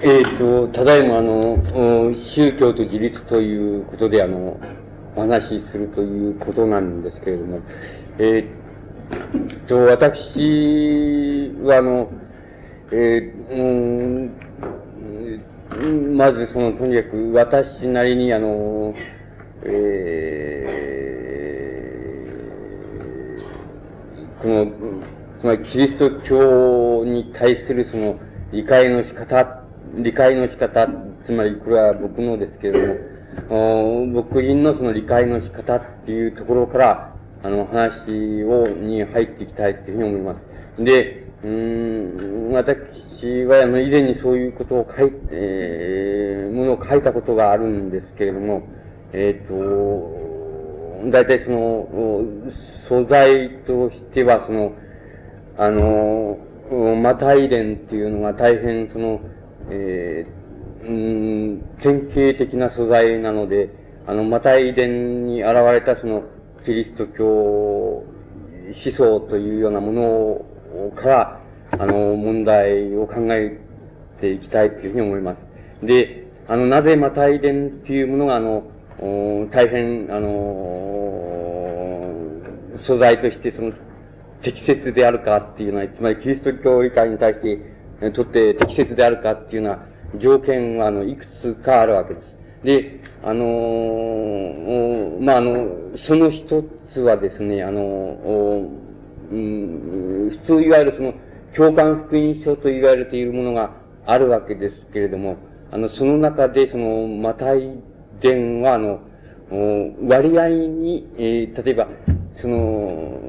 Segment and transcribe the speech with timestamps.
[0.00, 4.60] えっ、ー、と、ただいまあの、宗教と自立ということであの、
[5.16, 7.60] お話しするということなんですけれども、
[8.18, 12.12] えー、と、私はあの、
[12.92, 14.30] えー、
[15.72, 18.94] うん、まずその、とにかく私なりにあの、
[19.64, 24.66] えー、この、
[25.40, 28.20] つまりキリスト教に対するその
[28.52, 29.57] 理解の仕方
[29.96, 30.88] 理解の仕方、
[31.26, 32.86] つまりこれは僕のですけれど
[33.54, 40.34] も、僕人のその理解の仕方っていうところから、あの、話を、に入っていきたいというふうに思いま
[40.76, 40.84] す。
[40.84, 48.62] で、うん、私は、あの、以前にそういうことを書いて、えー、ものを書いたことがあるんですけれども、
[49.12, 52.24] えっ、ー、と、大体その、
[52.88, 54.72] 素材としては、その、
[55.56, 56.38] あの、
[57.00, 59.20] マタイ伝っていうのが大変その、
[59.70, 63.70] えー、ん、典型的な素材なので、
[64.06, 66.24] あの、マタイ伝に現れたその、
[66.64, 68.04] キリスト教思
[68.74, 71.40] 想というようなものから、
[71.72, 73.58] あの、問題を考え
[74.20, 75.36] ていきたいというふうに思いま
[75.80, 75.86] す。
[75.86, 78.64] で、あの、なぜマタイ伝っていうものが、あの、
[79.50, 81.38] 大変、あの、
[82.82, 83.72] 素材としてその、
[84.42, 87.77] 適切であるかっていうのは、つまりキリスト教理解に対して
[88.14, 92.38] とって適切であるかっていうような条件は、あの、いくつかあるわけです。
[92.64, 95.68] で、あのー、まあ、あの、
[96.06, 97.80] その一つはですね、あの、
[99.30, 101.14] うん、普通いわゆるその、
[101.56, 103.72] 共感福音書と言われているものが
[104.06, 105.36] あるわけですけれども、
[105.70, 107.78] あの、その中で、その、マタイ
[108.20, 109.00] 伝は、あの、
[110.02, 111.88] 割合に、えー、例えば、
[112.40, 113.20] その、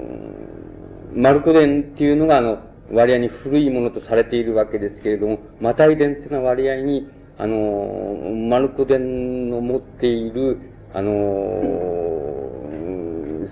[1.13, 2.59] マルコ伝っていうのが、あの、
[2.91, 10.59] 割合に古いものとされているわけですけれども、マタイ伝っていうのは割合に、あの、マルコ伝の持っている、
[10.93, 11.11] あの、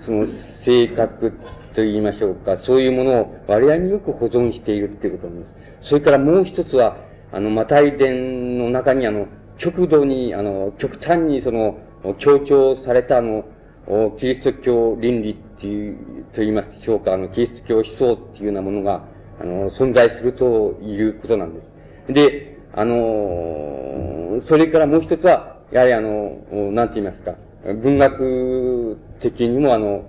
[0.04, 0.26] その
[0.62, 1.32] 性格
[1.74, 5.46] と言いましょうか、そういうものを割合によく保存しているっていうことなんで
[5.82, 5.88] す。
[5.88, 6.96] それからもう一つは、
[7.32, 9.26] あの、マタイ伝の中にあの、
[9.56, 11.78] 極度に、あの、極端にその、
[12.18, 13.44] 強調されたあの、
[14.18, 19.04] キリスト教倫理っていう、と言いますでしょうか、あの、キリスト教思想っていうようなものが、
[19.40, 22.12] あの、存在するということなんです。
[22.12, 26.38] で、あの、それからもう一つは、やはりあの、
[26.72, 27.34] なんて言いますか、
[27.82, 30.04] 文学的にもあの、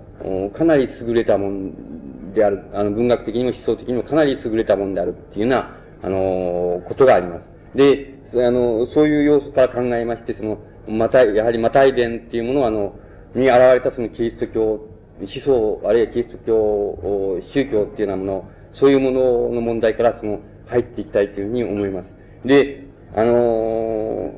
[0.50, 7.46] かなり優れたもんである、あの、文学的にも思想的にもかなり優れたもんであるっていうような、あの、ことがあります。
[7.74, 8.14] で、
[8.46, 10.58] あの、そういう要素から考えまして、その、
[10.88, 12.94] また、やはりマタイ伝っていうものは、あの、
[13.34, 22.06] に現れたそのキリスト教思想、あるいはキリスト教、宗教っていうようなものそういうものの問題からその、入っていきたいというふうに思います。
[22.46, 24.32] で、あの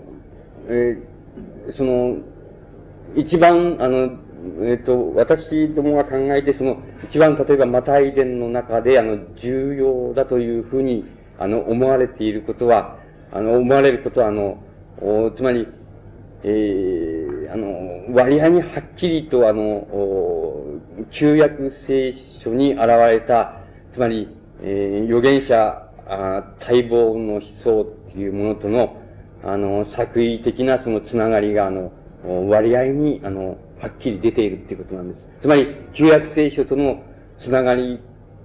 [0.68, 2.16] えー、その、
[3.14, 4.18] 一番、あの、
[4.64, 11.04] えっ、ー、と、私どもが考えて、その、一番例えばマタイ伝の中で、あの、重要だというふうに、
[11.38, 12.98] あの、思われていることは、
[13.30, 14.62] あの、思われることは、あの、
[15.00, 15.68] おつまり、
[16.44, 19.86] えー、あの、割合にはっきりと、あの、
[21.10, 23.61] 旧約聖書に現れた、
[23.92, 24.28] つまり、
[24.62, 28.96] えー、預言者、あ待望の思想っていうものとの、
[29.44, 31.92] あの、作為的なそのつながりが、あの、
[32.48, 35.26] 割合に、あの、はっきり出ているっていうことなんです。
[35.40, 37.02] つまり、旧約聖書との
[37.40, 38.00] つながり、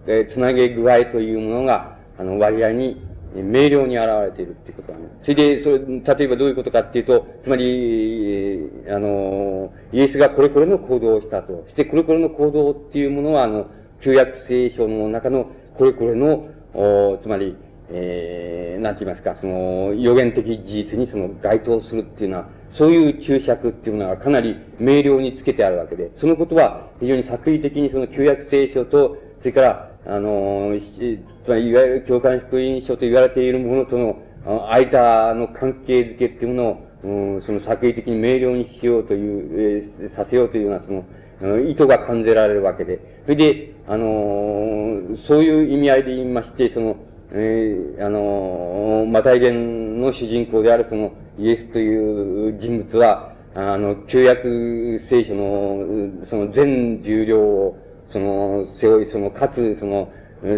[0.08, 3.02] えー、つなげ具合というものが、あの、割合に、
[3.36, 5.16] 明瞭に現れているっていうことなんです。
[5.24, 5.80] それで、それ、
[6.18, 11.66] 例えばどういうことかっていうと、つまり、あの、イエスがこれこれの行動をしたと。
[11.70, 13.68] して、これこれの行動っていうものは、あの、
[14.02, 17.56] 旧約聖書の中のこれこれの、おつまり、
[17.90, 43.00] えー、なんて言いますか、その、予言的事実にその該当するっていうのは、そういう注釈っていうのはかなり明瞭につけてあるわけで、そのことは非常に作為的にその旧約聖書と、それから、あの、つまりいわゆる教会福音書と言われているものとの、あ間の関係づけっていうものを、うん、その作為的に明瞭にしようという、えー、させようというような、その、意図が感じられるわけで。
[43.24, 46.98] それで、あのー、そういう意味合いで言いまして、その、
[47.32, 57.78] えー、あのー、マタイ伝の主人公であるその、イエスという人物は、あの、旧約聖書の、その全重量を、
[58.12, 60.12] その、背負い、その、かつ、その、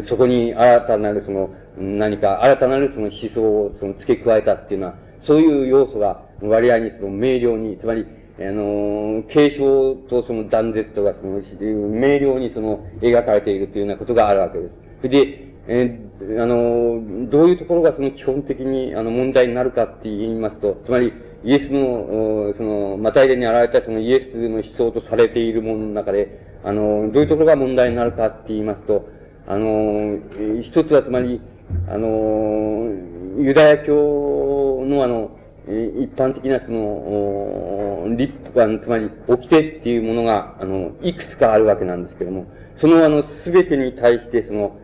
[0.08, 8.08] そこに新たなるその、何か、新たなるその思想をその付け加えたっていうのは、そういう要素が割合にその明瞭に、つまり、
[8.42, 14.70] あの、継承とその断絶とか、その、明瞭にその、描かれているというようなことがあるわけで
[15.02, 15.10] す。
[15.10, 21.12] で、えー、あの、どういうところがその基本的に、あの、問題になるかって言いますと、つまり、
[21.44, 29.08] イエスの、その、マタイレに現れたそのイエスの思想とされているものの中で、あの、どういうところが問題になるかって言いますと、
[29.48, 30.18] あの、
[30.62, 31.42] 一つはつまり、
[31.88, 32.90] あの、
[33.38, 44.78] ユダヤ教のあの、一般的なその、立法、つまり、掟っていうものが、あの、いくつかあるわけなんですけども、そのあの、すべてに対してその、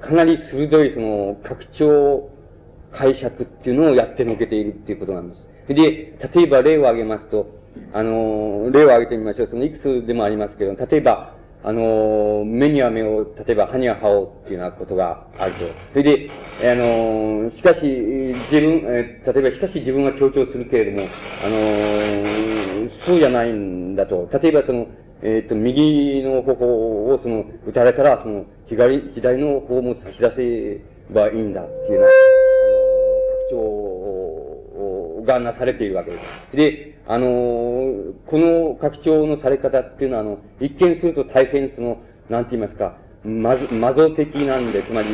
[0.00, 2.30] かなり鋭いその、拡張
[2.92, 5.46] 解釈っていうのをやってのけているっていうことなんです。
[5.68, 7.58] で、例えば例を挙げますと、
[7.92, 9.48] あの、例を挙げてみましょう。
[9.48, 11.37] そのいくつでもありますけど、例えば、
[11.68, 15.58] あの、目には目を、例えば歯には歯をっていうようなことがあると。
[15.92, 16.30] それで、
[16.62, 17.82] あの、しかし、
[18.50, 21.08] 自分、え例えばしかし自分は強調するけれども、
[21.44, 24.30] あの、そうじゃないんだと。
[24.42, 24.86] 例えばその、
[25.20, 30.80] えっ、ー、と、右の方をその、打たれたら、その、左、左の方も差し出せ
[31.12, 32.10] ばいいんだっていうような、あ
[32.70, 33.18] の、
[33.50, 34.17] 拡張
[35.28, 36.18] がなされているわけで
[36.50, 36.56] す。
[36.56, 37.26] で、あの、
[38.26, 41.98] この拡張のされ方っていうのは、あの、一見すると大変その、
[42.28, 45.08] なんて言いますか、まず、魔像的なんで、つまり、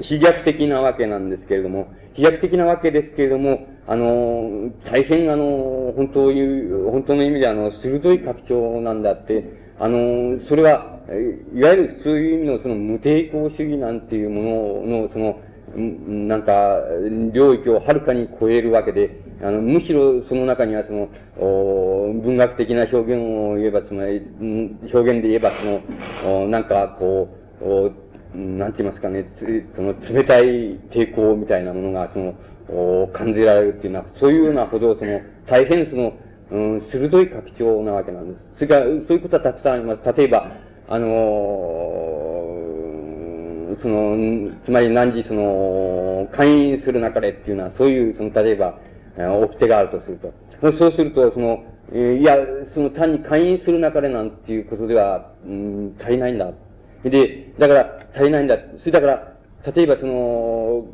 [0.00, 9.44] 非逆的なわけなんですけれども、飛躍的なわけですけれども、あの、大変あの、本当いう、本当の意味であの、鋭い拡張なんだって、
[9.78, 10.98] あの、それは、
[11.54, 15.40] いわゆる普通いう意味のその無抵抗主義なんていうものの、その、
[15.76, 16.80] なんか、
[17.32, 21.08] 領域をはるかに超えるわけで、あの、むしろその中にはその、
[22.22, 24.22] 文学的な表現を言えば、つまり、
[24.92, 25.52] 表現で言えば
[26.22, 27.28] その、なんかこ
[27.62, 32.34] う、なんて言いますかね、つその冷たい抵抗みたいなものが、その、
[33.12, 36.12] 感じられるっていうのは、そういうようなほど、その、大変その、
[36.50, 38.58] うん、鋭い拡張なわけなんです。
[38.58, 40.12] それから、そういうことはたくさんあります。
[40.16, 40.50] 例えば、
[40.88, 42.29] あのー、
[43.80, 48.78] その、つまり何時その、会員する中でっていうのは、そういう、その、例えば、
[49.16, 50.32] 掟があるとすると。
[50.72, 52.36] そうすると、その、いや、
[52.72, 56.50] その単に会員する中でなんていうことでは、うん、足りないんだ。
[57.02, 58.56] で、だから、足りないんだ。
[58.78, 59.32] それだから、
[59.74, 60.86] 例えばその、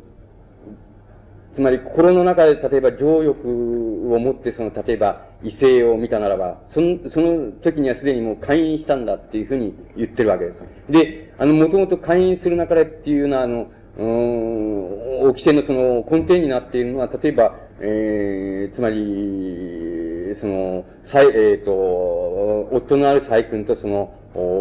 [1.57, 10.91] つまり心の中で例えば情欲を持ってその、例えば異性を見たならば、その、その時にはすでにもう会員したんだっていうふうに言ってるわけです。
[10.91, 24.13] で、あの、もともと会員する中でっていうのは、あの、うん、規制のその根底になっているのは、例えば、えー、つまり、その、えっ、ー、と、夫のある細君とその、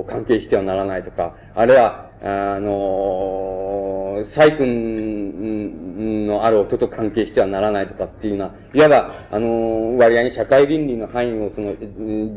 [0.08, 11.74] 関係してはならないとか、あるいは、あの、細君のある音と関係してはならないとかっていうのは、いわば、あの、割合に社会倫理の範囲をその、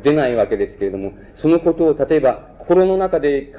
[0.02, 3.54] 出ないわけですけれども、そのことを例えば、心の中で、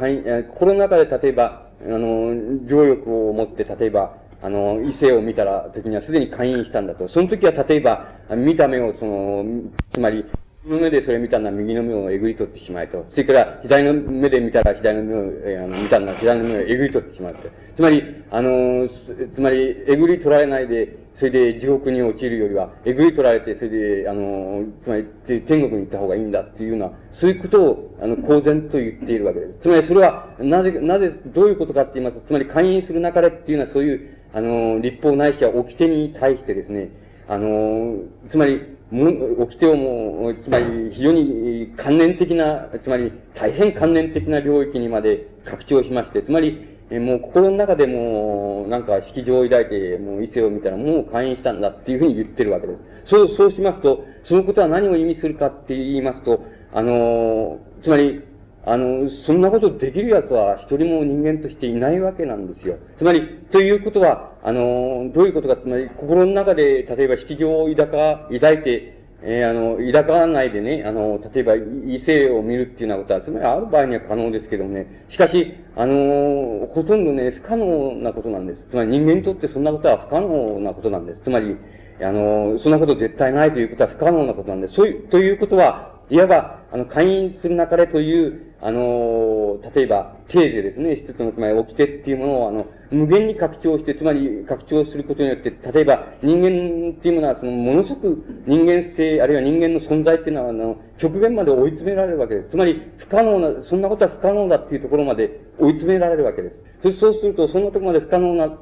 [0.50, 7.08] 心の中で例えば、あの、情欲を持って、例えば、あの、異性を見たら、時にはすでに会員したんだと。
[7.08, 9.44] その時は例えば、見た目をその、
[9.92, 10.24] つまり、
[10.62, 13.06] 目でそれ見たのは右の目をえぐり取ってしまえと。
[13.08, 17.48] それから左の目で見たら左の目を、えー、あの見たのは左の目をえぐり取ってしまうと。
[17.76, 18.88] つまり、あの、
[19.34, 23.70] つまり、えぐり取られないで、それで地獄に落ちるよりは、えぐり取られて、それ
[24.02, 29.54] で、あの、つまり、天国に行った方がいいんだっていうような、そういうことを、あの、公然と言っているわけです。
[29.62, 36.90] つまり、それは、なぜ、なぜ、どういうことかって言いますと、つまり、勧誘する中でっていうのは、そういう、あの立法ないしは掟に対してですね、
[37.28, 37.96] あの
[38.28, 38.60] つまり、
[38.90, 52.80] もう、起きてをも、つまり非常に関連的な、つまり大変関連的な領域にまで拡張しまして、つまり、もう心の中でもなんか式場を抱いて、もう異性を見たらもう会員したんだっていうふうに言ってるわけです。
[53.04, 58.22] そう、そうしますと、そのことは何を意味するかって言いますと、あの、つまり、
[58.66, 62.76] あの、そんなことできる奴は一人も人間としていないわけなんですよ。
[62.98, 78.66] つまり、ということは、あの、どういうことか、つまり、心の中で、例えば、式場を抱か、抱いて、えー、あの、抱かないでね、あの、例えば、異性を見るっていうようなことは、つまり、ある場合には可能ですけどもね、しかし、あの、ほとんどね、不可能なことなんです。
[78.70, 81.20] つまり、人間にとってそんなことは不可能なことなんです。
[81.22, 81.56] つまり、
[82.02, 84.74] あの、そんなこと絶対ないということは不可能なことなんです。
[84.74, 102.50] そういう、ということは、いわば、あの、会員する中でという、あの、例えば、テーゼですね、一つの、つまり、掟っていうものを、あの、無限に拡張して、つまり、拡張することによって、例えば、人間っていうものは、その、ものすごく人間性、あるいは人間の存在っていうのは、あの、極限まで追い詰められるわけです。
[102.50, 106.98] つまり、不可能な、そんなことは不可能だっていうところまで追い詰められるわけです。
[106.98, 108.58] そうすると、そんなところまで不可能な、っ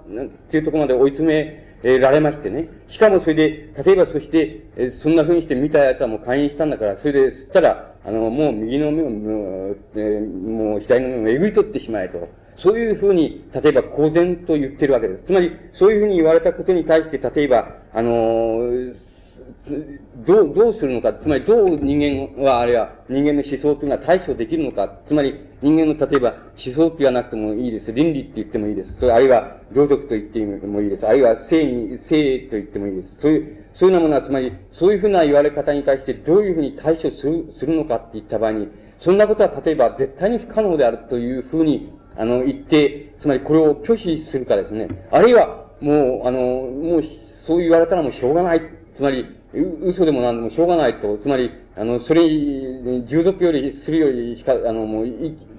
[0.50, 2.68] ていうところまで追い詰め、えられましてね。
[2.88, 12.28] しかもそれで、例えばそして、えそんな風にして見た奴はもう会員したんだから、それで、そしたら、あの、もう右の目を、もうえー、もう左の目をえぐり取ってしまえと。
[12.56, 15.24] そういうふうに、例えば公然と言ってるわけです。
[15.26, 18.96] つまり、そういうふうに言われたことに対して、例えば、あのー、
[20.26, 26.34] どう、どうするのか、つまりどう人間は、あるいは人間の思想というのは対処できるのか、つまり人間の例えば
[26.64, 27.92] 思想って言わなくてもいいです。
[27.92, 28.94] 倫理って言ってもいいです。
[28.94, 31.06] それあるいは道徳と言ってもいいです。
[31.06, 33.08] あるいは性に、性と言ってもいいです。
[33.20, 38.68] そういう、そういうようなものは、つまり、そういうふうな言われ方に対してどういうふうに対処する、するのかって言った場合に、
[39.00, 44.88] そんなことは例えば絶対に不可能であるというふうに、あの、言って、つまりこれを拒否するかですね。
[45.10, 47.02] あるいは、もう、あの、もう、
[47.46, 48.62] そう言われたらもうしょうがない。
[48.96, 49.26] つまり、
[49.82, 51.16] 嘘でも何でもしょうがないと。
[51.18, 52.22] つまり、あの、それ、
[53.06, 55.06] 従属よりするよりしか、あの、もう、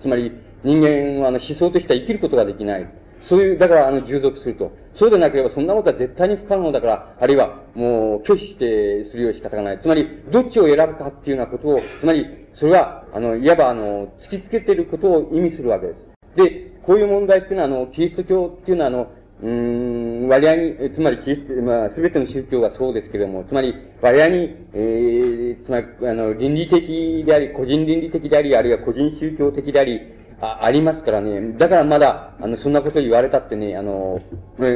[0.02, 0.34] つまり、
[0.64, 2.90] 人間はあの思想としては生きることができない。
[3.22, 4.72] そういう、だからあの、従属すると。
[4.94, 9.80] そうでなければそんなことは絶対に不可能だから、あるいはもう拒否してするよう仕方がない。
[9.80, 16.00] つまり、どっちを選ぶかっていうようなことを、つまり、それは、あの、いわばあの、突きつけていることを意味するわけです。
[16.36, 19.08] で、こういう問題っていうのは、あの、キリスト教っていうのは、あの、
[19.41, 24.38] うん、割合に、つまりキリスト、まあ、すべての宗教がそうですけれども、つまり、割合に、
[24.74, 30.01] えー、つまり、あの、倫理的であり、個人倫理的であり、あるいは個人宗教的であり、
[30.41, 31.53] あ、ありますからね。
[31.53, 34.22] だからまだ、あの、そんなこと言われたってね、あの、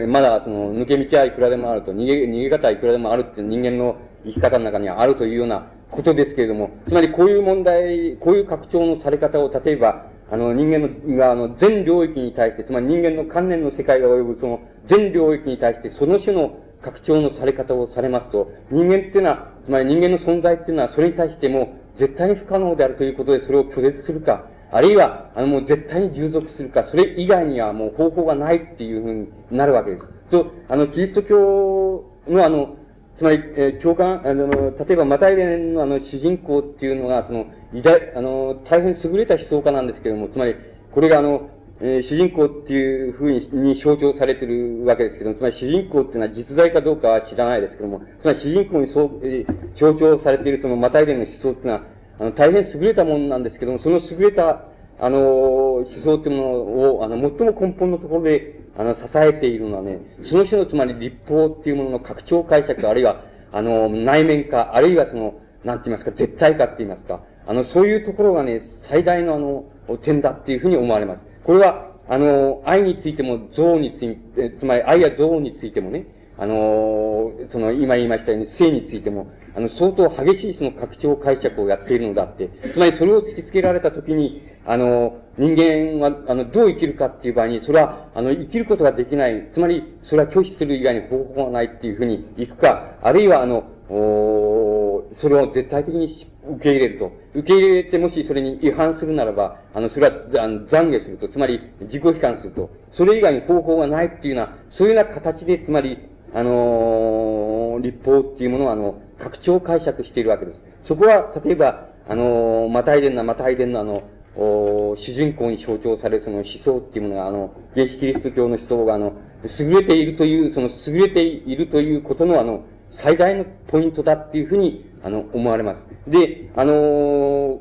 [0.08, 30.10] まだ、その、抜け道はいくらでもあると、逃げ、逃げ方はいくらでもあるって人間の生き方の中にはあるというようなことですけれども、つまりこういう問題、こういう拡張のされ方を、例えば、あの、人間の、が、あの、全領域に対して、つまり人間の観念の世界が及ぶその全領域に対して、その種の拡張のされ方をされますと、人間っていうのは、つまり人間の存在っていうのは、それに対しても、絶対に不可能であるということで、それを拒絶するか、あるいは、あの、もう絶対に従属するか、それ以外にはもう方法がないっていうふうになるわけです。
[30.32, 32.76] と、あの、キリスト教のあの、
[33.18, 40.56] つまり、えー、共感、あの、例えば、マタイレのあの、主人公っていうのが、その、偉大、あの、大変優れた思想家なんですけれども、つまり、
[40.92, 51.84] これがあの、えー、主人公っていうふうにに象徴されてるわけですけども、つまり主人公っていうのは実在かどうかは知らないですけども、つまり主人公にそう、えー、象徴されているそのマタイレの思想っていうのは、
[52.20, 54.66] あの、大変優れたものなんですけども、その優れた、
[55.00, 71.24] あの、思想っていうものを、あの、最も根本のところで、あの、支えているのはね、その種のつまり立法っていうものの拡張解釈、あるいは、あの、内面化、あるいはその、なんて言いますか、絶対化って言いますか、あの、そういうところがね、最大のあの、点だっていうふうに思われます。
[71.44, 76.06] これは、あの、愛についても、憎悪について、つまり愛や憎悪についてもね、
[76.38, 82.50] あの、その、今言いましたように、性についても、あの、相当激しいその拡張解釈をやっているのだって。
[82.74, 89.50] つまりそれを突きつけられたときに、あの、人間は、あの、どう生きるかっていう場合に、それは、あの、生きることができない。
[89.52, 96.08] つまり、それは拒否する以外に方法がないっていうふうに行くか、あるいは、あの、おそれを絶対的に
[96.50, 97.12] 受け入れると。
[97.34, 101.28] 受け入れてもしそれに違反するならば、あの、それはあの懺悔すると。
[101.28, 102.70] つまり、自己批判すると。
[102.92, 105.98] それ以外に方法がないっていうような、そういうような形で、つまり、
[106.34, 110.64] あのー、立法っていうものを、あの、拡張解釈しているわけです。
[110.84, 114.04] そこは、例えば、あの、マタイデンな、マタイデンのあの、
[114.36, 119.14] お主人公に象徴されるその思想っていうものが、あの、原始キリスト教の思想が、あの、
[119.60, 125.84] 優れているという、その優れているということの、あの、最大のポイントだっていうふうに、あの、思われます。
[126.08, 127.60] で、あのー、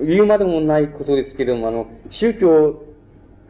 [0.00, 2.82] 言うまでもないことですけれども、あの、宗教、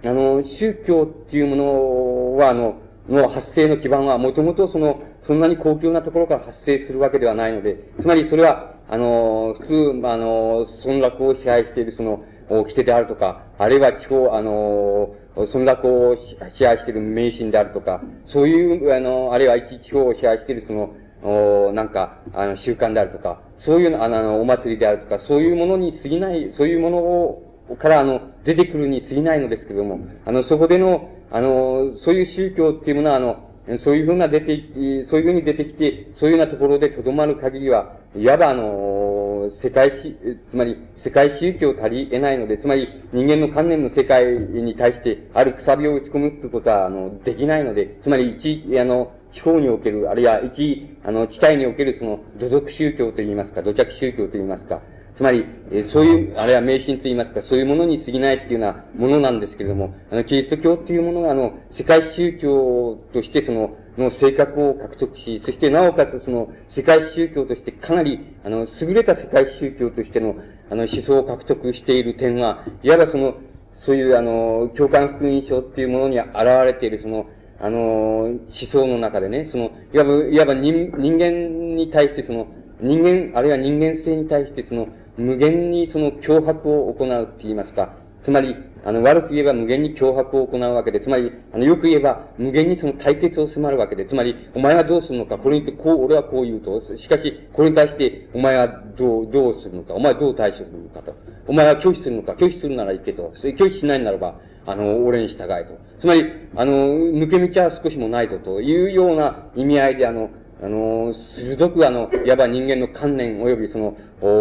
[0.05, 2.77] あの、宗教っていうものは、あの、
[3.09, 27.43] の発生の基盤は、もともとその、そんなに高級なところから発生するわけではないので、つまりそれは、あの、普通、あの、村落を支配しているその、掟であるとか、あるいは地方、あの、村落を支配している迷信であるとか、そういう、あの、あるいは一地方を支配しているその、おなんか、あの、習慣であるとか、そういうのあの、お祭りであるとか、そういうものに過ぎない、そういうものを、
[27.79, 33.46] から、あの、出てくるに過ぎないのですけれども、あの、そこでの、あの、そういう宗教っていうものは、あの、
[33.79, 34.63] そういうふうな出て、
[35.11, 40.17] そういうふうに出てきて、そういうようなところで留まる限りは、いわばあの、世界し、
[40.51, 54.81] つまり世界宗教足り得ないので、つまり人間の観念の世界に対してあるくさびを打ち込むってことは、あの、できないので、つまり一、あの、地方における、あるいは一、あの、地帯におけるその、土俗宗教といいますか、土着宗教といいますか、
[55.17, 70.37] つまり、えそういう、あるいは迷信と言いますか、そういうものに過ぎないっていうようなものなんですけれども、あの、キリスト教っていうものが、あの、世界宗教としてその、の性格を獲得し、そしてなおかつその、世界宗教としてかなり、あの、優れた世界宗教としての、
[70.71, 73.37] あの、思想を獲得している点は、いわばその、
[73.73, 76.35] そういうあの、共感福音書っていうものに現
[76.67, 77.27] れているその、
[77.59, 82.49] あの、思想の中でね、その、いわば、いわば人人間に対してその、
[82.81, 101.15] 人間、あるいは人間性に対してその、無限にその脅迫を行うって言いますか、つまり、あの、悪く言えば無限に脅迫を行うわけで、つまり、あの、よく言えば無限にその対決を迫るわけで、つまり、お前はどうするのか、これにてこう、俺はこう言うと、しかし、これに対して、お前はどう、どうするのか、お前はどう対処するのかと。
[101.47, 105.79] お前は拒否するのか、拒否するならいけど、拒否しないならば、あの、俺に従えと。
[106.01, 106.25] つまり、
[106.57, 110.31] あの、抜け道は少しもないぞというような意味合いで、あの、
[110.63, 113.97] あの、鋭くあの、いわば人間の観念及びその、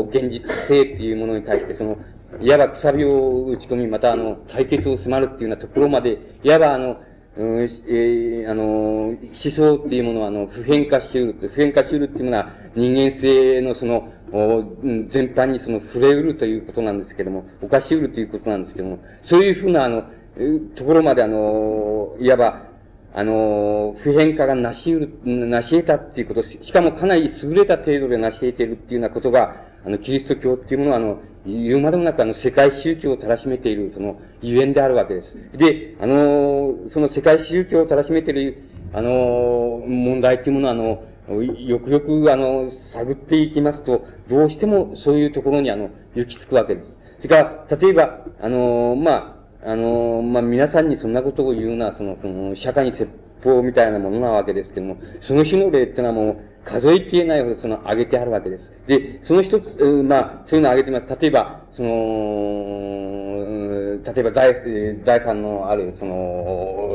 [0.09, 1.97] 現実性っていうものに対して、その、
[2.41, 6.97] いわばくさびを打ち込み、またあの、対決を迫るっていうようなところまで、いわばあの、
[7.37, 11.49] うん、えー、あの、思想っていうものは、あの、普遍化し得る。
[11.49, 14.63] 普遍化し得るっていうものは、人間性のその、お
[15.09, 20.03] 全般にその触れうるということなんですけども、犯しうるということなんですけども、そういうふうなあの、
[20.75, 22.74] ところまであの、いわば、
[23.17, 29.55] あの、普遍化がなし得る、なし得たっていうこと、しかもかなり優れた程度でなし得ているっていうようなことが、
[29.85, 35.37] あの、キリスト教っていうものは、あの、言うまでもなくあの、世界宗教をたらしめている、その、ゆえんであるわけです。
[35.53, 46.91] で、あの、その世界宗教をたらしめている、あの、問題っていうものは、あの、よくよく、あの、探っていきますと、どうしてもそういうところに、あの、行き着くわけです。
[47.21, 49.34] それから、例えば、あの、まあ、
[49.65, 53.09] あの、まあ、皆さんにそんなことを言うのは、その、その、社会に説
[53.43, 58.71] 法みたいなものなわけですけども、その種の例っていうのはもう、数えきれないほどその、挙げてあるわけです。
[58.85, 59.65] で、その一つ、
[60.03, 61.19] まあ、そういうのを挙げてます。
[61.19, 61.89] 例えば、その、
[64.03, 64.55] 例えば、財、
[65.03, 66.91] 財産のある、その、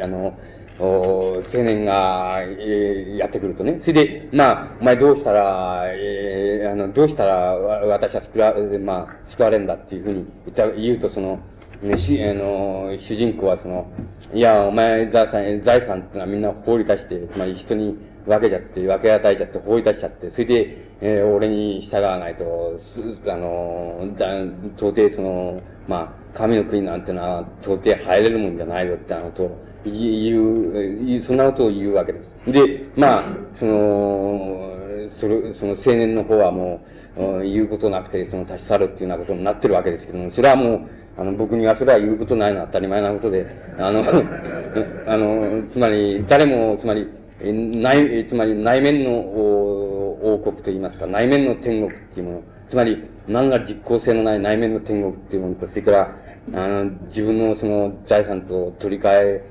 [0.00, 0.36] あの、
[0.80, 3.78] 青年が、えー、やってくるとね。
[3.80, 11.38] それで、まあ、お前どうしたら、えー、あの、どうしたら、私は救わ、まあ、救われるんだっていうふうに言った、言うと、その、
[11.82, 13.90] ね、し、あの、主人公はその、
[14.32, 22.78] いや、お前財産、財産ってのはみんな放り出して、つまり人に分けちゃって、分け与えちゃって、放り出しちゃって、それで、えー、俺に従わないと、
[23.26, 24.42] あの、だ、
[24.76, 29.50] 到底その、まあ、神の国なんてのは、到底入れるもんじゃないよってあのと、
[29.84, 32.30] 言う、そんなことを言うわけです。
[32.46, 33.24] で、まあ、
[33.54, 34.72] その、
[35.18, 36.80] それ、その青年の方はも
[37.16, 40.80] う、言うことなくて、その立ち去るっていうようなことになってるわけですけども、それはもう、
[41.16, 43.46] あの、僕にはそれは言うことないのは当たり前なことで、
[43.78, 44.02] あの、
[45.06, 47.06] あの、つまり、誰も、つまり、
[47.42, 56.16] 内、つまり内面の王国といいますか、内面の天国っていうもの、つまり、何ら実効性のない内面の天国っていうものと、それから、
[56.54, 59.44] あの、自分のその財産と取り替え、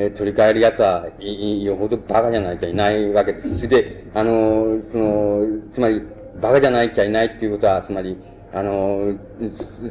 [0.00, 3.56] え取り替える奴は、よほど馬鹿じゃないきゃいないわけです。
[3.56, 5.40] それで、あの、その、
[5.72, 6.00] つまり、
[6.36, 8.16] 馬鹿じゃないきゃいないっていうことは、つまり、
[8.52, 9.14] あの、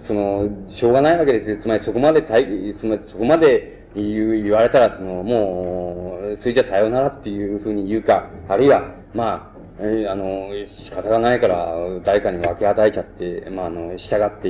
[0.07, 1.57] その、しょうがないわけですよ。
[1.61, 14.49] つまりそこまで、つまりそこまで言言われたら、その、もう、それじゃさようならっていうふうに言うか、あるいは、まあ、え、あの、仕方がないから、誰かに分け与えちゃって、まあ、あの、従って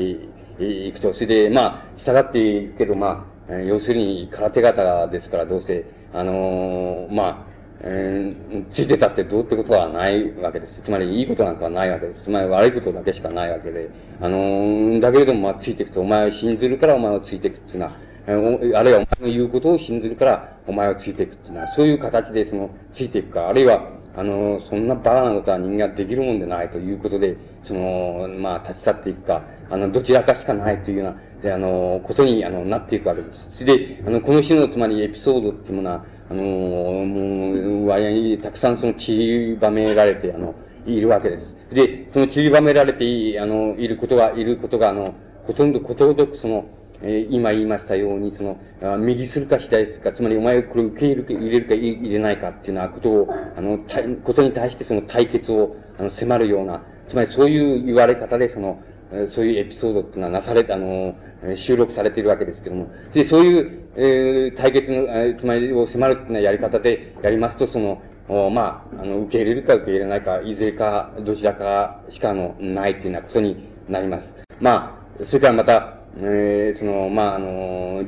[0.60, 1.14] いくと。
[1.14, 7.47] それで、まあ、従っていくけど、まあ、要するに空手方ですから、どうせ、あの、まあ、
[7.82, 10.82] えー、ついてたってどうってことはないわけです。
[10.82, 12.24] つまり、いいことなんかはないわけです。
[12.24, 13.90] つまり、悪いことだけしかないわけで。
[14.20, 17.92] あのー、だけれども、まあ、ついていくと、お前を信ずるからお前をついていくっていうのは、
[18.28, 33.48] あるいはお前の言うことを信ずるからお前をついていくっていうのは、そういう形でその、ついていくか、あるいは、あの、そんなバカなことは人間はできるもんでないということで、その、まあ、立ち去っていくか、あの、どちらかしかないというような、で、あの、ことに、あの、なっていくわけです。
[33.52, 40.54] それで、あの、この種の、つまりエピソードっていうものは、あの、もう、割合たくさんその散りばめられて、あの、
[40.86, 41.56] いるわけです。
[41.74, 46.66] で、その散りばめられてい、あの、いることが、いることが、あの、ほとんどことごとくその、
[47.02, 48.58] えー、今言いましたように、その、
[48.98, 58.82] 右するか左するか、つまりお前をこれ受け入れるか入れるか入れないかっていうようなことを、あの、たことに対してその対決を、あの、迫るような、つまりそういう言われ方で、その、
[59.30, 61.16] そういうエピソードっていうのはなされ、あの、
[61.56, 74.36] 収録されているわけですけども、で、そういう、えー、対決の、えー、つまりを迫るっていうようなやり方でやりますと、その、おまあ、あの、受け入れるか受け入れないか、いずれか、どちらかしかの、ないっていうようなことになります。
[74.60, 78.04] まあ、それからまた、えー、その、まあ、あの、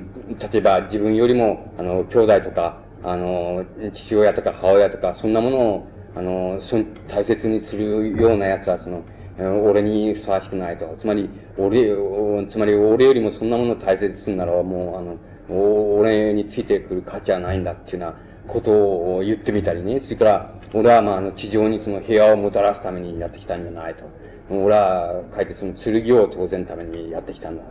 [0.51, 9.03] 例えば自分よりも、あの、兄弟とか、あの、父親とか母親とか、そんなものを、あの、そ大切にするようなやつは、その、
[9.63, 10.97] 俺にふさわしくないと。
[10.99, 11.95] つまり、俺、
[12.49, 15.17] つまり俺よりもそんなものを大切にするなら、もう、あの、
[15.49, 20.01] 俺についてくる価値はないんだっていうようなことを言ってみたりね。
[20.03, 24.03] それから、俺はまあ、あの、地上にその平和をもたらすためにやってきたんじゃないと。
[24.51, 27.63] 俺は、かえってその剣を当然ためにやってきたんだ。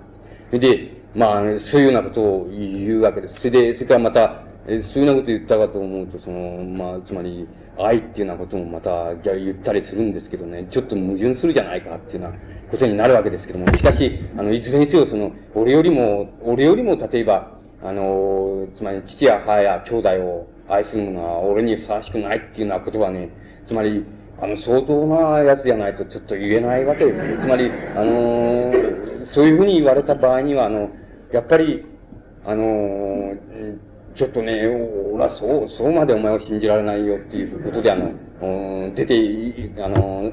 [0.50, 3.36] で、まあ、そういうようなことを言うわけです。
[3.36, 12.38] それで、それからまた、えそういうようなこと言ったかと思うと、その、まあ、つまり、愛っていうようなこともまた、じゃ言ったりするんですけどね、ちょっと矛盾するじゃないかっていうような
[12.70, 23.30] ことになるわけですけども、しかし、あの、いずれにせよ、その、俺よりも、俺よりも、例えば、あの、つまり、父や母や兄弟を愛する者は、俺にふさわしくないっていうようなことはね、
[23.66, 24.04] つまり、
[24.40, 27.42] あの、相当なやつじゃないとちょっと言えないわけです。
[27.42, 28.72] つまり、あの
[29.26, 30.90] そういうふうに言われた場合には、あの、
[31.32, 31.84] やっぱり、
[32.44, 33.34] あの
[34.14, 34.66] ちょっとね、
[35.12, 40.32] 俺はそう、そうまでお前を信じられないよっていうことで、あの、出て、あの、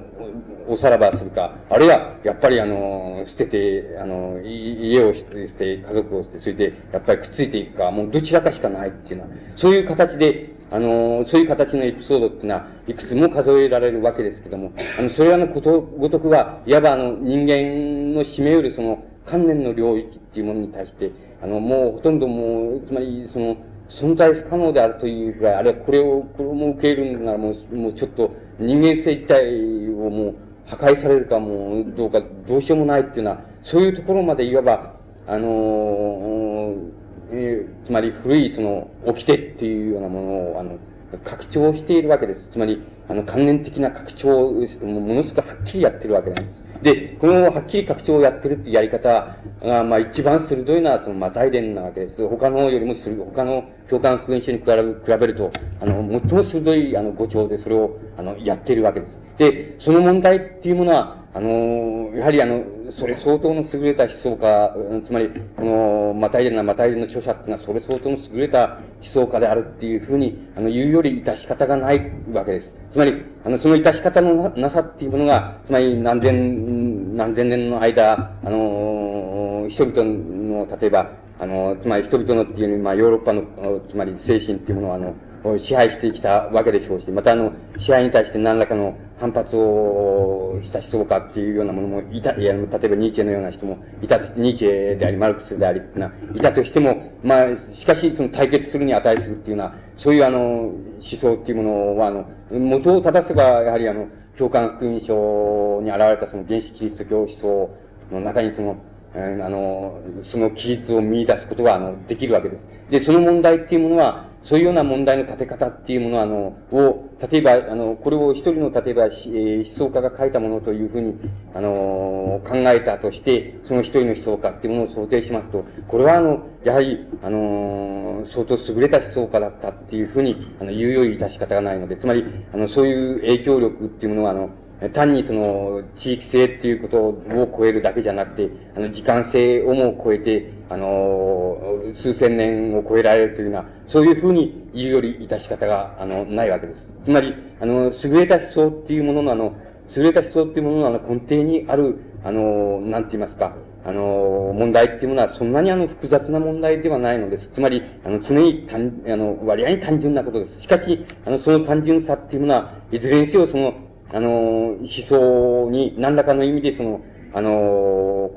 [0.67, 23.57] おさらばするか、あるいは、やっぱりあの、捨てて、あの、家を捨て、家族を捨て、それで、やっぱりくっついていくか、もうどちらかしかないっていうのは、そういう形で、あの、そういう形のエピソードっていうのは、いくつも数えられるわけですけども、あの、それらのことごとくは、いわばあの、人間の占めうるその、観念の領域っていうものに対して、あの、もうほとんどもう、つまり、その、
[23.89, 34.95] 存在不可能であるというぐらい、あるいはこれを、これも受け入れるならもう、もうちょっと人間性自体をもう破壊されるかもうどうかどうしようもないっていうのは、そういうところまでいわば、
[35.27, 36.91] あのー、
[37.31, 40.77] えー、つまり古いその、掟っていうようなものを、あの、
[41.23, 42.49] 拡張しているわけです。
[42.51, 46.65] つまり、あの、関連的な拡張を、ものすごくはっきりやってるわけなんです。
[46.81, 52.27] で、このはっきり拡張をやってるっていうやり方が、まあ一番鋭いのはそのマタイ伝なわけです。
[52.27, 59.19] 他のよりも鋭い、他の共感福音書に比べると、あの、最も鋭い、あの、語調でそれを、あの、やっているわけです。
[59.37, 64.73] で、その問題っていうものは、あの、やはりあの、それ相当の優れた思想家、
[65.05, 72.73] つまり、この、マタイ伝なマタイ伝の著者っていうのは、それ相当の優れた思想家であるっていうふうに、あの、言うより致し方がないわけです。
[72.89, 83.43] つまり、あの、その致し方のなさっていうものが、つまり何千、何千年の間、あの、人々の、例えば、あの、つまり人々のっていう、まあ、ヨーロッパの、
[83.87, 85.15] つまり精神っていうものは、あの、
[85.59, 107.69] 支配してきたわけでしょうし、またあの、支配に対して何らかの反発をした思想家っていうようなものもいた、いや、例えばニーチェのような人もいた、ニーチェであり、マルクスであり、な、いたとしても、まあ、しかし、その対決するに値するっていうような、そういうあの、思想っていうものは、あの、元を正せば、やはりあの、共感福音書に現れたその原始キリスト教思想
[108.11, 108.77] の中にその、
[109.15, 112.65] あの、その記述を見出すことが、あの、できるわけです。
[112.89, 121.15] で、その問題っていうものは、そういうような問題の立て方っていうものは、あの、を、例えば、あの、これを一人の、例えば、え、思想家が書いたものというふうに、
[121.55, 132.23] あの、考えたとして、その一人の思想家っていうものを想定しますと、これは、あの、やはり、あの、相当優れた思想家だったっていうふうに、あの、言うより致し方がないので、つまり、
[132.53, 134.49] あの、そういう影響力っていうものは、あの、
[134.93, 141.57] 単にその、地域性っていうことを超えるだけじゃなくて、あの、時間性をも超えて、あの、
[141.93, 146.87] 数千年を超えられるというような、そういうふうに言うより致し方が、あの、ないわけです。
[147.05, 149.55] つまり、あの、優れた思想っていうものの、あの、
[149.95, 157.51] 優れた思想っていうものの、あの、根底にある、あの、なんて言いますか、あの、問題っていうものはそんなにあの複雑な問題ではないのです。
[157.53, 160.61] つまり、あの、常に単、あの、割合に単純なことです。
[160.61, 163.75] しかし、あの、その単純さっていうものは、いずれにせよその、
[164.13, 167.01] あの、思想に何らかの意味でその、
[167.33, 167.49] あの、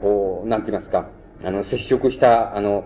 [0.00, 1.10] こう、なんて言いますか、
[1.44, 2.84] あの、接触した、あの、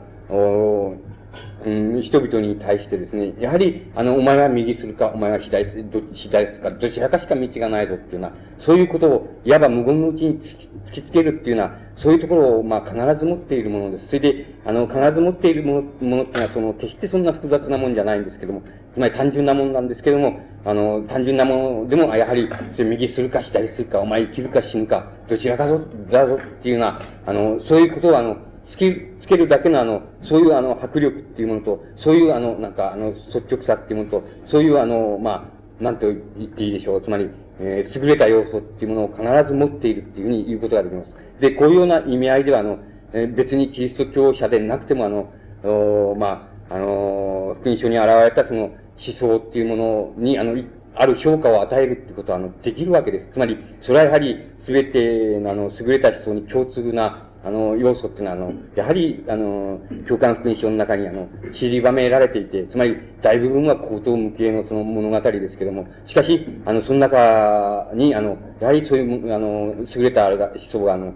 [1.64, 14.09] うん、人々に対してですね、やはり、あの、お前は右するか、お前は左する、ど左するか、どちらかしか道がないぞっていうのは、そういうことを、いわば無言のうちに突き突きつけるっていうのは、そういうところを、まあ、必ず持っているものです。
[14.09, 18.62] それで、あの、必ず持っているもの、ものっていうのは、その、決してそんな複雑なもんじゃないんですけども、
[18.94, 35.50] つまり単純なもんなんですけども、あの、単純なものでも、やはり、それ右するか左するか、お前生きるか死ぬか、どちらかぞ、だぞっていうような、あの、そういうことは、あの、つけ、つけるだけのあの、そういうあの、迫力っていうものと、そういうあの、なんかあの、率直さっていうものと、そういうあの、ま
[35.81, 37.02] あ、なんと言っていいでしょう。
[37.02, 37.28] つまり、
[37.59, 41.11] えー、優れた要素っていうものを必ず持っているっていうふうに言うことができます。
[41.40, 42.78] で、こういうような意味合いでは、あの、
[43.12, 45.33] えー、別にキリスト教者でなくても、あの、
[45.64, 50.57] おまあ、あの、福音書に現れたその思想っていうものに、あの、
[50.94, 53.28] ある評価を与えるってことは、あの、できるわけです。
[53.33, 71.14] つまり、それはやはり、すべて、あの、優れた思想に共通な、あの、要素っていうのは、あの、やはり、あの、共感福音書の中に、あの、散りばめられていて、つまり、大部分は高等無形のその物語ですけども、しかし、あの、その中に、あの、やはりそういう、あの、優れたあれが、思想が、あの、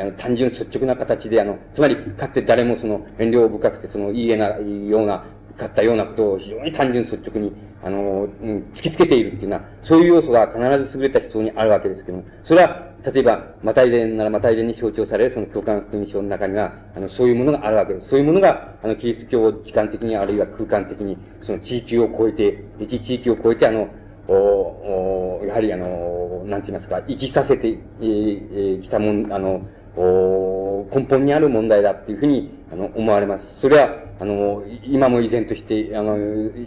[0.00, 5.24] あの単純率直な形で、あの、つまり、かつて誰もその、遠慮深くて、その、言えないような、
[5.58, 18.08] かったようなことを非常に単純率直に、あの、うん、突きつけているっていうのは、そういう要素が必ず優れた思想にあるわけですけども、それは、例えば、マタイ伝ならマタイ伝に象徴されるその共感福音書の中には、あの、そういうものがあるわけです。
[18.08, 23.88] そういうものが、あの、キリスト教を時間的にあるいは空間的に、その地域を超えて、一地域を超えて、あの、
[24.26, 29.62] おおやはりあの、なんて言いますか、生きさせてき、えー、たもん、あの、
[29.96, 33.60] お根本にある問題だっていうふうに、あの、思われます。
[33.60, 36.16] それは、あの、今も依然として、あの、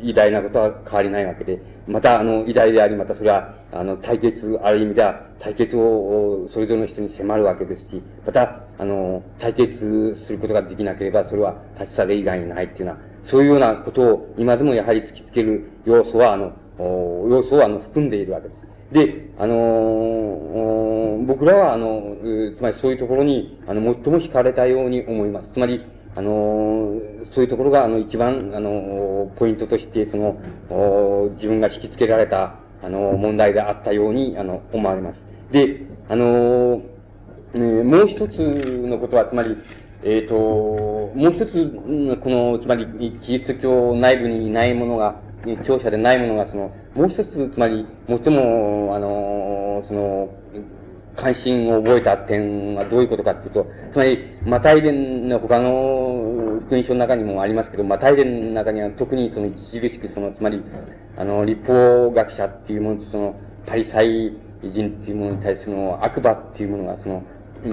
[0.04, 18.61] 偉大なことは変わりないわけで、また、あの、偉大であり、またそれは、あの、対決、ある意味では、対決を、それぞれの人に迫るわけですし、また、あの、対決することができなければ、それは立ち去る以外にないっていうのは、そういうようなことを、今でもやはり突きつける要素は、あの、要素を、あの、含んでいるわけです。
[18.92, 22.18] で、あの、僕らは、あの、
[22.58, 25.52] つまりそういうところに、あの、最も惹かれたように思います。
[25.52, 27.00] つまり、あの
[27.32, 30.42] そういうところが、あの、一番、あのポイントとして、その、
[31.36, 35.24] 自分が引き付けられた、あの、問題であったように、あの、思われます。
[35.52, 36.82] で、あの
[37.54, 38.40] ね、もう一つ
[38.86, 39.58] のことは、つまり、
[40.04, 42.88] えっ、ー、と、もう一つ、この、つまり、
[43.22, 45.22] キリスト教内部にいないものが、
[45.64, 50.30] 庁舎でないものが、その、もう一つ、つまり、最も、あの、その、
[51.16, 60.64] 関心を覚えた点はどういうことかっていうと、つまり、マタイ伝の他の福音書の中にもありますけど、マタイ伝の中には特にその著しく、その、つまり、
[61.18, 67.24] あの、立法学者っていうものと、その、パリサイ人っていうものに対する悪魔っていうものが、その、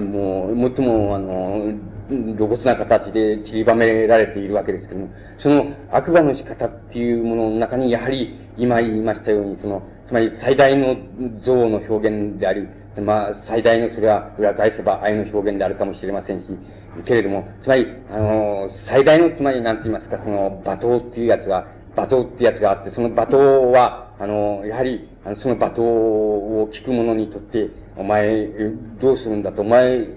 [0.03, 1.73] もう、最も、あの、
[2.09, 10.97] 露骨な形で散りばめられているわけですけども、その悪魔の仕方っていうものの中に、やはり、今言いましたように、その、つまり最大の
[11.41, 12.67] 像の表現であり、
[12.99, 16.57] まあ、最大のそれは裏返せば愛の表現であるかもしれませんし、
[17.05, 28.47] けれども、つまり、あの、最大の、つまり、なんて言いますか、その、罵倒っていうやつが、罵倒っていうやつがあって、その罵倒は、あの、やはり、あのその罵倒を聞く者にとって、お前、
[28.99, 30.07] どうするんだと、お前、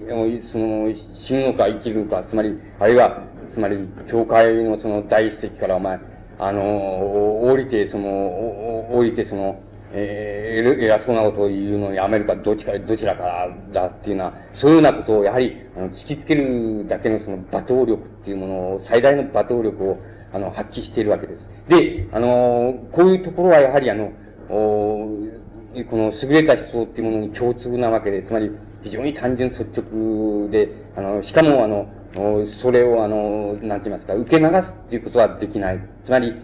[0.42, 3.22] その、死ぬのか生きるのか、つまり、あるいは、
[3.52, 3.76] つまり、
[4.08, 6.00] 教会のその第一席からお前、
[6.38, 9.60] あの、降りて、その、降りて、その、
[9.92, 19.98] えー、偉そうなことを言うのにやめるか、どっちか、どちらかだっていうのは、そういうようなことをやはり、あの、突きつけるだけのその罵倒力っていうものを、最大の罵倒力を、
[20.32, 21.46] あの、発揮しているわけです。
[21.68, 24.10] で、あの、こういうところはやはりあの、
[24.52, 25.08] お
[25.88, 28.50] この優れた思想っていうものに共通なわけで、つまり、
[28.82, 31.88] 非常に単純率直で、あの、しかもあの、
[32.46, 35.80] それを、あの、なんて言いますか、受け流すっていうことはできない。
[36.04, 36.34] つまり、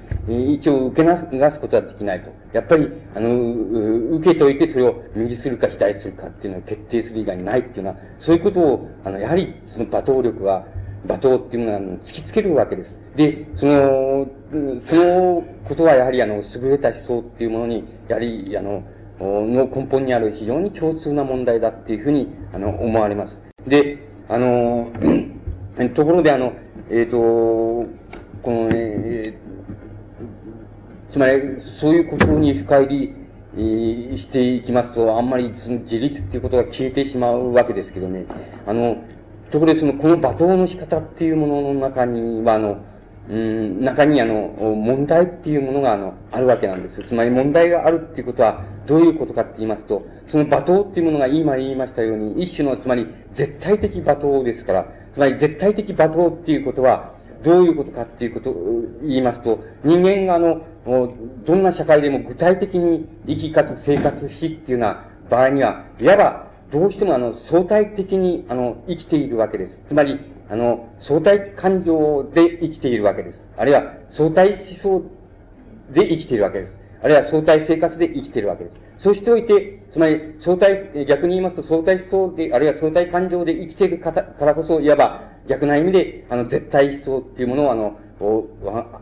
[0.54, 2.30] 一応受け流すことはできないと。
[2.54, 10.64] やっぱり、あの、受けといてそれを右するか左するかっていうのを決定する以外にないっていうのは、そういうことを、あの、やはり、その罵倒力は、
[11.06, 12.98] 罵倒っていうものは突きつけるわけです。
[13.14, 14.28] で、その、
[14.82, 18.82] そのことはやはり、あの、優れた思想っていうものに、やはり、あの、
[19.20, 23.40] の根本にある非常に共通な問題だっていうふうに、あの、思われます。
[23.66, 24.90] で、あの、
[25.94, 26.52] ところであの、
[26.90, 27.16] えっ、ー、と、
[28.42, 31.42] この、えー、つまり、
[31.80, 33.14] そういうことに深入り、
[33.56, 38.26] していきますと、あんまりその自立っていうことが消えてしまうわけですけどね。
[38.66, 38.96] あの、
[39.50, 42.78] ところでその、この罵倒の仕方っていうものの中には、あの、
[43.28, 47.02] うん、中にあの、問題っていうものがあの、あるわけなんです。
[47.02, 60.62] つまり問題があるっていうことは、どういうことかって言いますと、その罵倒っていうものが今言いましたように、一種の、つまり絶対的罵倒ですから、つまり絶対的罵倒っていうことは、どういうことかっていうことを言いますと、人間があの、
[61.44, 69.82] どんな社会でも具体的に生きかつ生活しっていうような場合には、いわば、どうしてもあの、相対的にあの、生きているわけです。
[69.88, 70.18] つまり、
[70.50, 73.46] あの、相対感情で生きているわけです。
[73.56, 75.02] あるいは、相対思想
[75.92, 76.78] で生きているわけです。
[77.02, 78.76] あるいは相対生活で生きているわけです。
[78.98, 88.48] そうしておいて、つまり、相対、逆に言いますと相対思想で、あるいは相対感情で生きている方からこそ、いわば逆な意味で、あの、絶対思想っていうものを、あの、を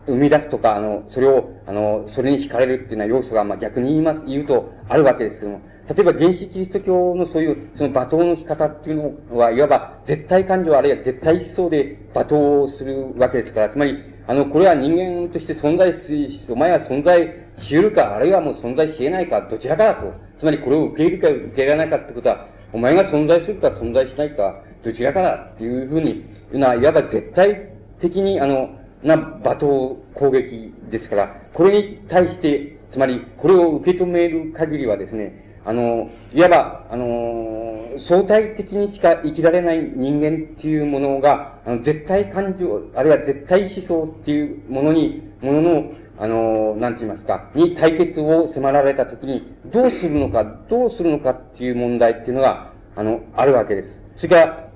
[0.05, 20.13] 生み出すとか、あの、それを、あの、それに惹かれるっていうような要素が、まあ、逆に言います、言うと、あるわけですけども、例えば原始キリスト教のそういう、その罵倒の仕方っていうのは、いわば絶対感情あるいは絶対思想で罵倒をするわけですから、つまり、あの、これは人間として存在し、お前は存在し得るか、あるいはもう存在し得ないか、どちらかだと。
[20.37, 28.69] つまりこれを受け入れるか受け入れないかってことは、お前が存在するか存在しないか、どちらかだっていうふうに、な、いわば絶対的に、あの、
[29.03, 29.65] な罵倒
[30.13, 54.01] 攻撃ですから、これに対して、つまり、これを受け止める限りはですね、あの、いわば、あの、相対的にしか生きられない人間っていうものが、あの、絶対感情、あるいは絶対思想っていうものに、ものの、あの、なんて言いますか、に対決を迫られたときに、どうするのか、どうするのかっていう問題っていうのが、あの、あるわけです。
[54.15, 54.69] それから、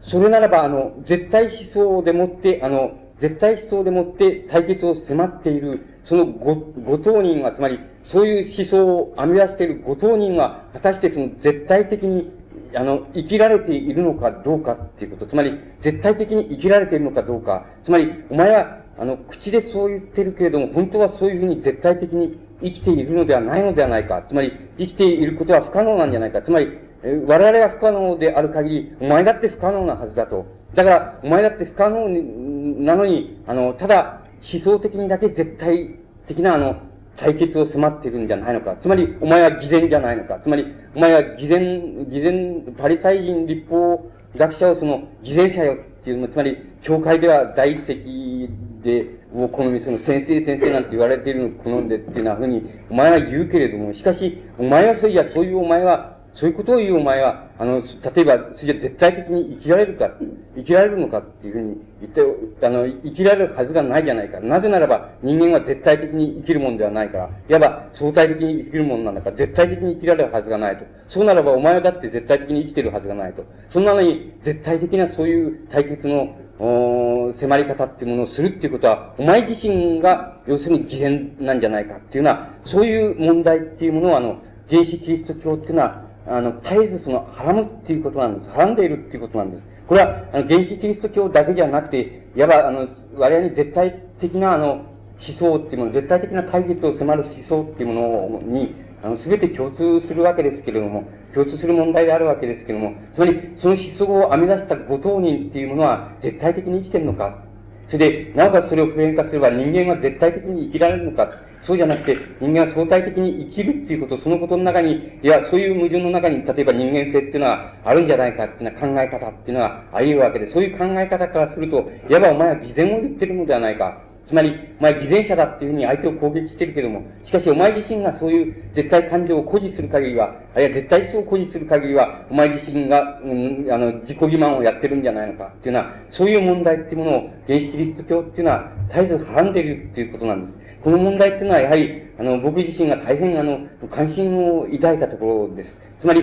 [0.00, 2.92] それならば、あの、絶対思想でもって、あの、
[3.24, 12.30] 絶対思想でもって対決を迫っている、そのご、ご当人は、つまり、そういう思想を編み出しているご当人は、果たしてその絶対的に、
[12.74, 15.26] あの、生きられているのかどうかっていうこと。
[15.26, 17.64] つまり、絶対的に生きられているのかどうか。
[17.82, 24.22] つまり、お前は、あの、口でそう言ってるけれども、本当はそういうふうに絶対的に生きているのではないのではないか。
[24.28, 26.42] つまり、生きていることは不可能なんじゃないか。
[26.42, 26.78] つまり、
[27.26, 30.46] 我々が不可能である限り、お前だって不可能なはずだと。
[30.74, 36.76] だから、お前だって不可能なのに、あの、ただ、思想的にだけ絶対的な、あの、
[37.16, 38.76] 対決を迫っているんじゃないのか。
[38.80, 40.40] つまり、お前は偽善じゃないのか。
[40.40, 48.48] つまり、お前は偽善、偽善、パリサイ人立法学者をその、偽善者よっていうの、つまり、教会では第一席
[48.82, 60.10] で、を好み、その先生先生なんて言われているのを好んでっていうようなふうに、お前は言うけれども、しかし、お前はそういや、そういうお前は、そういうことを言うお前は、あの、例えば、それじゃ絶対的に生きられるか、
[60.56, 64.40] 生きられるのかっていうふうに言って、あの、生きられるはずがないじゃないか。
[64.40, 70.84] なぜならば、人間は絶対的に生きるもんではないから、いわば相対的に生きるもんなんだから、絶対的に生きられるはずがないと。
[71.06, 73.44] そうならば、お前はだって絶対的に生きてるはずがないと。
[73.70, 88.50] そんなのに、絶対的なそういう対決の、お迫り方っていうものをするっていうことは、お前自身が、要するに偽善なんじゃないかっていうのは、そういう問題っていうものを、あの、原始キリスト教っていうのは、あの、絶えずその、はらむっていうことなんです。
[88.50, 89.62] はらんでいるっていうことなんです。
[89.86, 94.86] これは、あの、原始キリスト教だけじゃなくて、いわば、あの、我々に絶対的な、あの、思
[95.18, 107.44] 想っていうもの、絶対的な対決を迫る思想っていうものに、あの、すべて共通するわけですけれども、共通する問題であるわけですけれども、つまり、その思想を編み出したご当人っていうものは、絶対的に生きてるのか
[107.88, 111.32] それで、なおかつそれを普遍化すれば人間は絶対的に生きられるのか
[111.66, 123.98] そうじゃなくて、人間は相対的に生きるっていうこと、そのことの中に、いや、そういう矛盾の中に、例えば人間性っていうのはあるんじゃないかっていうのは考え方っていうのはあり得るわけで、そういう考え方からすると、いわばお前は偽善を言ってるのではないか。
[124.26, 140.63] つまり、お前偽善者だっていうふうに相手を攻撃してるけども、しかしお前自身がそういう絶対感情を誇示する限りは、あるいは絶対思想を誇示する限りは、お前自身が、うん、あの、自己欺瞞をやってるんじゃないのかっていうのは、そういう問題っていうものを、原始キリスト教っていうのは、絶えずはらんでいるっていうことなんです。
[140.84, 145.78] この問題っていうのはやはり、あの、僕自身が大変あの、関心を抱いたところです。
[145.98, 146.22] つまり、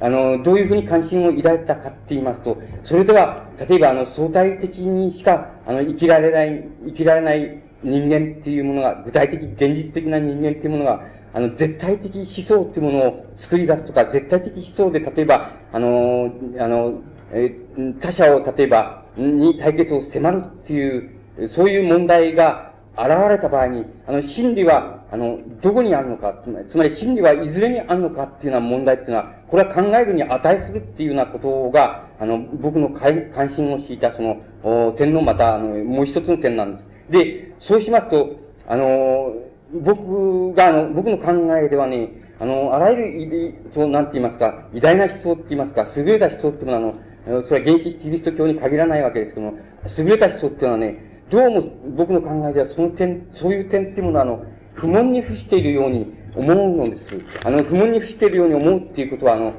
[0.00, 17.00] あの、どういうふうに関心を抱いたかって言いますと、それでは、例えばあの、相対的にしか、あの、生きられない、生きられない人間っていうものが、具体的、現実的な人間っていうものが、あの、絶対的思想っていうものを作り出すとか、絶対的思想で、例えば、あの、あの、
[17.32, 17.50] え
[17.98, 36.88] 他者を、例えば、に対決を迫るっていう、そういう問題が、現れた場合に、あの、真理は、あの、どこにあるのか、つまり真理はいずれにあるのかっていうような問題っていうのは、これは考えるに値するっていうようなことが、あの、僕の関心を敷いたその、点のまた、あの、もう一つの点なんです。
[37.10, 39.32] で、そうしますと、あの、
[39.72, 46.94] 僕が、あの、僕の考えではね、あの、あらゆる、そう、なんて言いますか、偉大な思想って言いますか、優れた思想っていうのは、
[47.26, 49.58] あの、それは原始キリスト教に限らないわけですけども、
[49.98, 51.62] 優れた思想っていうのはね、どうも
[51.96, 57.06] 僕の考えではその点、そういう点っていうものは、あの、不問に付しているように思うのです。
[57.42, 59.54] あの、不問に付しているように思うっていうことは、あの、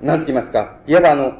[0.00, 1.32] なんて言いますか、いわばあの、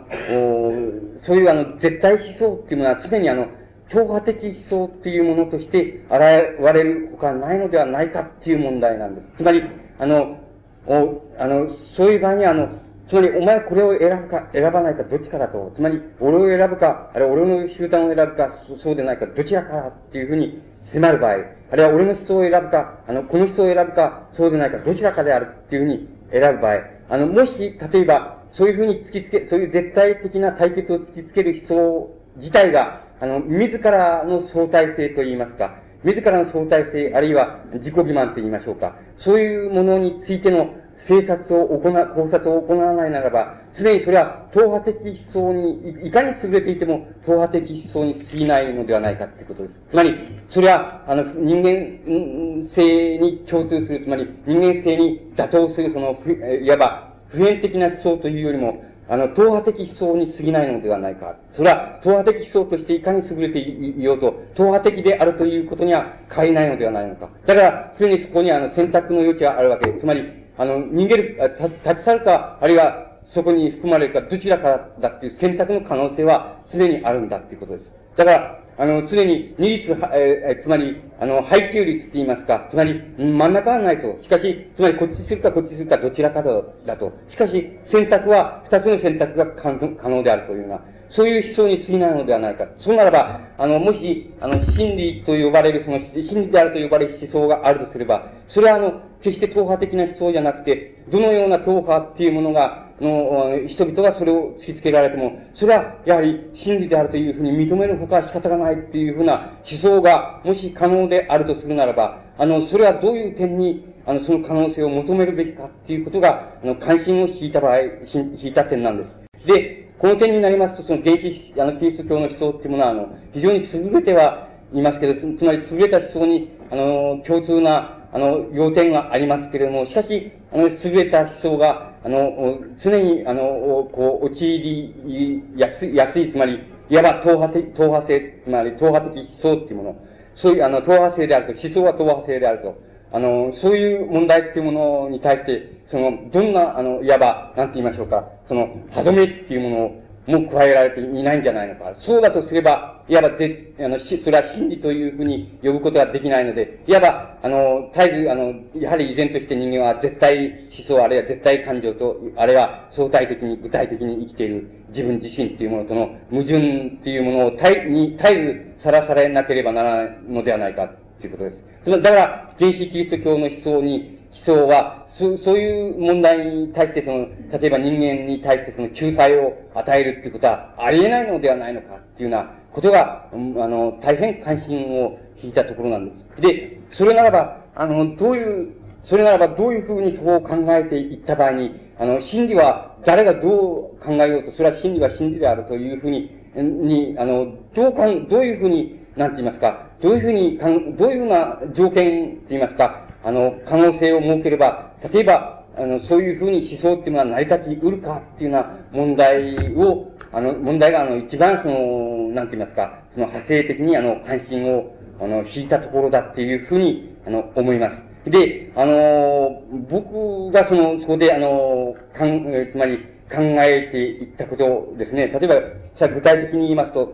[1.24, 3.46] そういうあの、絶対思想っていうのは常にあの、
[3.88, 9.26] 超波的思想っていうものとして現れるほかないのではないかっていう問題なんです。
[9.38, 9.62] つまり、
[9.98, 10.40] あの、
[10.86, 12.68] おあの、そういう場合にあの、
[13.10, 15.72] つまり、お前これを選ぶか、選ばないか、どっちかだと。
[15.74, 26.76] つまり、俺を選ぶか、あるいは俺の集団を選ぶか、そうでないか、どちらかっていうふうに迫る場合、あるいは俺の思想を選ぶか、あの、この思想を選ぶか、そうでないか、どちらかであるっていうふうに選ぶ場合、
[27.08, 40.74] あの、もし、例えば、そういうふうに突きつけ、そういう絶対的な対決を突きつける思想自体が、あの、自らの相対性といいますか、自らの相対性、あるいは自己欺瞞と言いましょうか、そういうものについての
[41.06, 49.80] 生活を行う、考察を行わないならば、常にそれは、党派的思想に、いかに優れていても、党派的思想に過ぎないのではないかということです。
[49.90, 50.14] つまり、
[50.48, 56.18] それは、あの、人間性に共通する、つまり、人間性に妥当する、その、
[56.62, 61.34] いわば、普遍的な思想というよりも、あの、党派的思想に過ぎないのではないか。
[61.52, 67.28] それは、党派的思想としていかに優れていようと、党派的であるということには変えないのではないのか。
[67.44, 70.00] だから、常にそこにあの、選択の余地があるわけです。
[70.00, 77.90] つまり、あの、逃げる、立ち去るか、あるいはそこに含まれるか、どちらかだっていう選択の可能性は常にあるんだっていうことです。
[78.14, 84.22] だから、あの、常に二律、えー、つまり、あの、配給率って言いますか、つまり、真ん中はないと。
[84.22, 87.10] しかし、つまり、こっちするかこっちするかどちらかだと。
[87.26, 89.72] しかし、選択は、二つの選択が可
[90.10, 92.66] 能であるというような、そういう思想に過ぎないのではないか。
[92.78, 119.46] そうならば、あの、もし、あの、真理と呼ばれる、その、真理であると呼ばれる思想があるとすれば、それはあの、決して党派的な思想じゃなくて、どのような党派っていうものが、の、人々がそれを突きつけられても、それはやはり真理であるというふうに認めるほか仕方がないっていうふうな思想が、もし可能であるとするならば、あの、それはどういう点に、あの、その可能性を求めるべきかっていうことが、あの、関心を引いた場合、引いた点なんです。
[119.46, 139.96] で、この点になりますと、その原始、あの、キリスト教の思想っていうものは、あの、非常に優れてはいますけど、つまり優れた思想に、あの、共通な、あの、要点がありますけれども、しかし、あの、優れた思想が、あの、常に、あの、こう、陥りやす、やすい、つまり、いわば党派的、党派性、つまり党派的思想っていうもの、
[140.34, 151.94] そういう、あの、党派性であると、思想は党派性であると、あの、そういう問題っていうものに対して、その、どんな、あの、いわば、なんて言いましょうか、その、歯止めっていうものを、も加えられていないんじゃないのか。
[151.98, 168.36] そうだとすれば、いわばぜ、あの、し、それは真理というふうに呼ぶことができないので、いわば、あの、絶えず、あの、やはり依然として人間は絶対思想、あるいは絶対感情と、あるいは相対的に、具体的に生きている自分自身っていうものとの矛盾っていうものを絶え、に絶え
[168.78, 171.64] ずさらされなければならないのではないかということです。
[171.84, 186.40] つまり、だから、原始キリスト教の思想に思想は、そそういう問題に対してその、例えば人間に対してその救済を与えるっていうことはありえないのではないのかっていうようなことが、あの、大変関心を引いたところなんです。
[186.40, 218.30] で、それならば、あの、どういう、それならばどういうふうにそこを考えていった場合に、あの、真理は誰がどう考えようと、それは真理は真理であるというふうに、に、あの、どうかん、どういうふうに、なんて言いますか、どういうふうにかん、どういうふうな条件と言いますか、あの、可能性を設ければ、例えば、あの、そういうふうに思想っていうのは成り立ち得るかっていうような問題を、あの、問題があの、一番その、なんて言いますか、その派生的にあの、関心を、あの、引いたところだっていうふうに、あの、思います。
[218.30, 222.98] で、あの、僕がその、そこであの、かん、つまり
[223.30, 225.28] 考えていったことですね。
[225.28, 225.54] 例えば、
[225.96, 227.12] じゃ具体的に言いますと、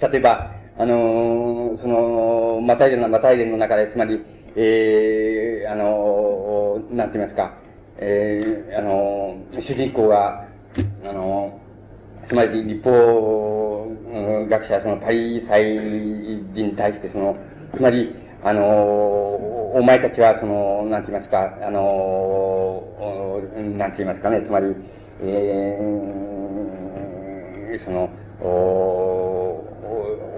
[0.00, 4.20] 例えば、あの、その、マタイデンの、マタイデンの中で、つまり、
[4.56, 7.54] えー、あの、なんて言いますか、
[7.98, 10.48] えー、あの、主人公が、
[11.04, 11.60] あの、
[12.26, 13.86] つまり立法
[14.48, 17.36] 学者、そのパリ祭人に対して、その、
[17.74, 18.12] つまり、
[18.42, 18.64] あの、
[19.74, 22.82] お前たちは、その、なんて言いますか、あの、
[23.76, 24.74] なんて言いますかね、つまり、
[25.22, 28.10] えー、その、
[28.40, 29.43] お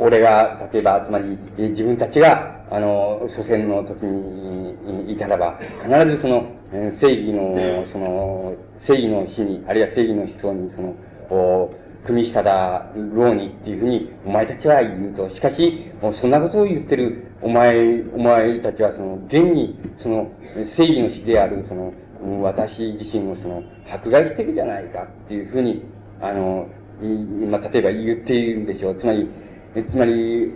[0.01, 6.47] 俺が、例えば、つまり、自分たちが、あの、祖先の時にいたらば、必ずその、
[6.93, 10.95] 正義の、その、正義の死に、あるいは正義の思想に、その、
[11.31, 11.75] お
[12.05, 15.29] 組み下だろうにっていうふうに、お前たちは言うと。
[15.29, 20.31] しかし、そんなことを言ってる、お前、お前たちはその、現に、その、
[20.65, 21.93] 正義の死である、その、
[22.43, 25.85] 私自身をその、迫害してるじゃないかっていうふうに、
[26.21, 26.69] あの、
[27.51, 28.97] まあ、例えば言っているんでしょう。
[28.97, 29.29] つまり、
[29.77, 30.51] えつまり、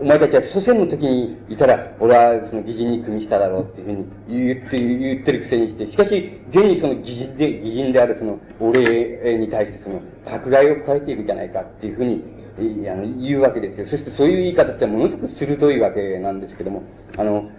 [0.00, 3.92] お前たちは祖先の時にいたら、俺はその義人に組みしただろうっていうふう
[4.32, 12.24] に言ってる、言ってるくせにして、しかし、現にその義人で、義人であるその、俺に対してその、迫害を加えているんじゃないかっていうふうに、
[12.88, 13.86] あの、言うわけですよ。
[13.86, 16.82] そしてそういう言い方ってものすごく鋭いわけなんですけども、
[17.18, 17.50] あの、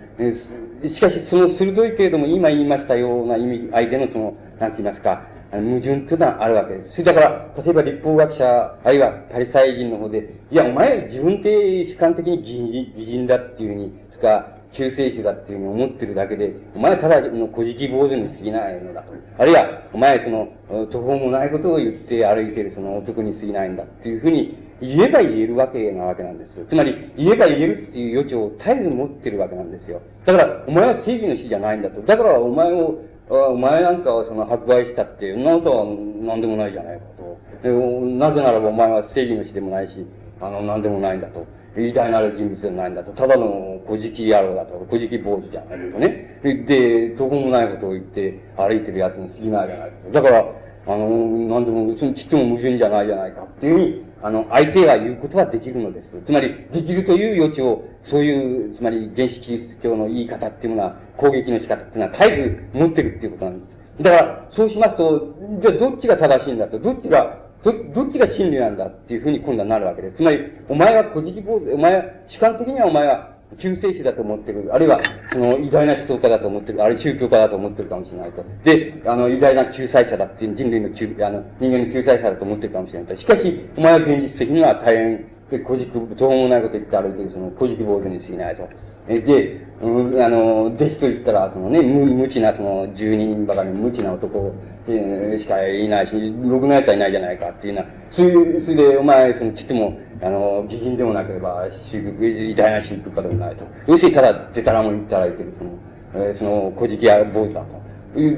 [0.90, 6.92] しかしその鋭いけれども、今言いましたような意味、相手のその、なんて言いますか、矛盾っていうのはあるわけです。
[6.92, 19.14] それだから、例えば立法学者、あるいはパリサイ人の方で、いや、お前自分って主観的に偽人だっていうふうに、とか、救世主だっていうふうに思ってるだけで、お前ただの小じ坊主に過ぎないのだと。
[19.38, 20.50] あるいは、お前その、
[20.88, 26.66] 途方もないことを言って歩いてるその男に過ぎないんだっていうふうに言えば言えるわけなわけなんです。
[26.70, 30.02] つまり、言えば言えるっていう余地を絶えず持ってるわけなんですよ。
[30.26, 32.02] だから、お前は正義の死じゃないんだと。
[32.02, 33.00] だから、お前を
[33.30, 37.38] お前なんかはその迫害したって、そんなことは何でもないじゃないかと。
[37.64, 40.06] なぜならばお前は正義の死でもないし、
[40.40, 41.46] あの、何でもないんだと。
[41.78, 43.12] 偉大なる人物でもないんだと。
[43.12, 44.86] ただの小じ野郎だと。
[44.90, 46.40] 小じ坊主じゃないとね。
[46.44, 50.12] で、どこもないことを言って歩いてる奴に過ぎないじゃないかと。
[50.12, 50.46] だから、
[50.88, 56.22] あの、何でも、そのちっとも矛盾じゃないじゃないかっていう、あの、相手が言うことはできるのです。
[56.26, 63.78] つまり、できるという余地を、そういう、つまり、原始キリスト教の言い方っていうのは、攻撃の仕方っていうのは絶えず持ってるっていうことなんです。
[64.02, 70.18] だから、そうしますと、じゃあどっちが正しいんだと、どっちがど、どっちが真理なんだっていうふうに今度はなるわけです。
[70.18, 70.40] つまり、
[70.70, 74.70] お前は古事記坊主、お前は、主観的にはお前は救世主だと思ってる。
[74.74, 76.84] あるいは、その偉大な思想家だと思ってる。
[76.84, 78.44] あるいは宗教家だと思ってるかもしれないと。
[78.64, 83.16] で、あの、偉大な救済者だって人類の救、あの、人間の救済者だと思ってるかもしれないと。
[83.16, 88.70] しかし、お前は現実的には大変、古事記、どうもないこと言って歩いてる、その、古事記坊主に過ぎないと。
[89.08, 94.54] で、うん、あの、弟子と言ったら、そのね、無無知な、その、十人ばかりの無知な男、
[94.88, 96.14] え、しかいないし、
[96.44, 103.66] ろくな奴はいないじゃないかっていうな、そういう、それで、お前、その、ちっとも、あの、義人でもなければ、修偉大な神父家でもないと。
[103.86, 107.88] 要するに、ただ、でたらもに働いてる、その、えー、その、古事記や坊主だと。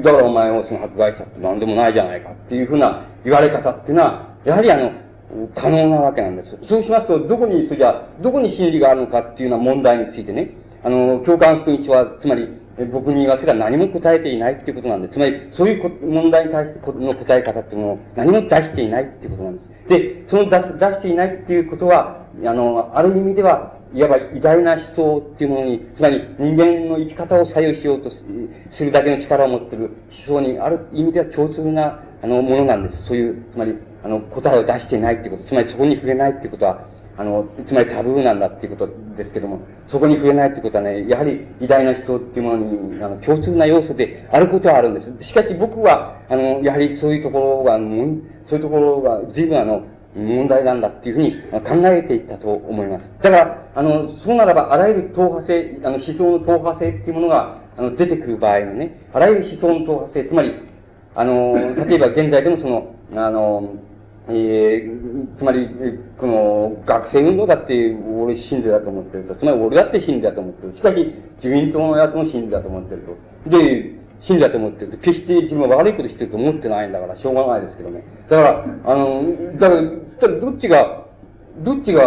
[0.03, 4.91] だからお前をその迫害したって何でもないじゃないかっていうふうな言われ方っていうのは、やはりあの、
[5.55, 6.57] 可能なわけなんです。
[6.67, 10.51] そうしますと、どこに、それじゃどこに真理があるのかっていうような問題についてね、
[10.83, 12.49] あの、共感福音書は、つまり、
[12.85, 15.13] 僕に言わせれば何も答えていないっていうことなんです。
[15.13, 19.69] つまり、そういう問題に対しての答え方っていうのを何も出していないっていうことなんです。
[19.89, 28.11] で、その出す、出していないっていうことは、あの、ある意味では、いわば偉大な思想っていうものに、つまり人間の生き方を左右しようと
[28.69, 33.03] するだけの力を持っている思想に、ある意味では共通な、あの、ものなんです。
[33.03, 36.85] そういう、つまり、あの、答えを出していないっていうこと、つまりそこに触れないっていうことは、
[37.19, 45.11] あの、つまりタブーなんだっていうことですけども、そこに触れないってことはね、やはり偉大な思想っていうものに、あの、共通な要素であることはあるんです。
[45.27, 48.15] しかし僕は、あの、やはりそういうところが、そうい
[48.55, 49.83] うところが随分あの、
[50.15, 53.11] 問題なんだっていうふうに考えていったと思います。
[53.21, 60.53] だから、あの、そうならば、あらゆる党派性、あの、思想の党派性っていうものが、あの、出てくる場合のね、あらゆる思想の党派性、つまり、
[61.15, 63.73] あの、例えば現在でもその、あの、
[64.29, 65.69] えー、つまり、
[66.17, 69.35] この、学生運動だって、俺真理だと思ってると。
[69.35, 70.73] つまり、俺だって真理だと思ってる。
[70.73, 73.01] しかし、自民党のやつも真理だと思ってる
[73.45, 73.49] と。
[73.49, 74.97] で、真理だと思ってると。
[74.97, 78.03] 決して自分は悪いことしてると思ってないんだから、しょうがないですけどね。
[78.29, 79.75] だから、あの、だか
[80.27, 81.05] ら、どっちが、
[81.59, 82.03] どっちが、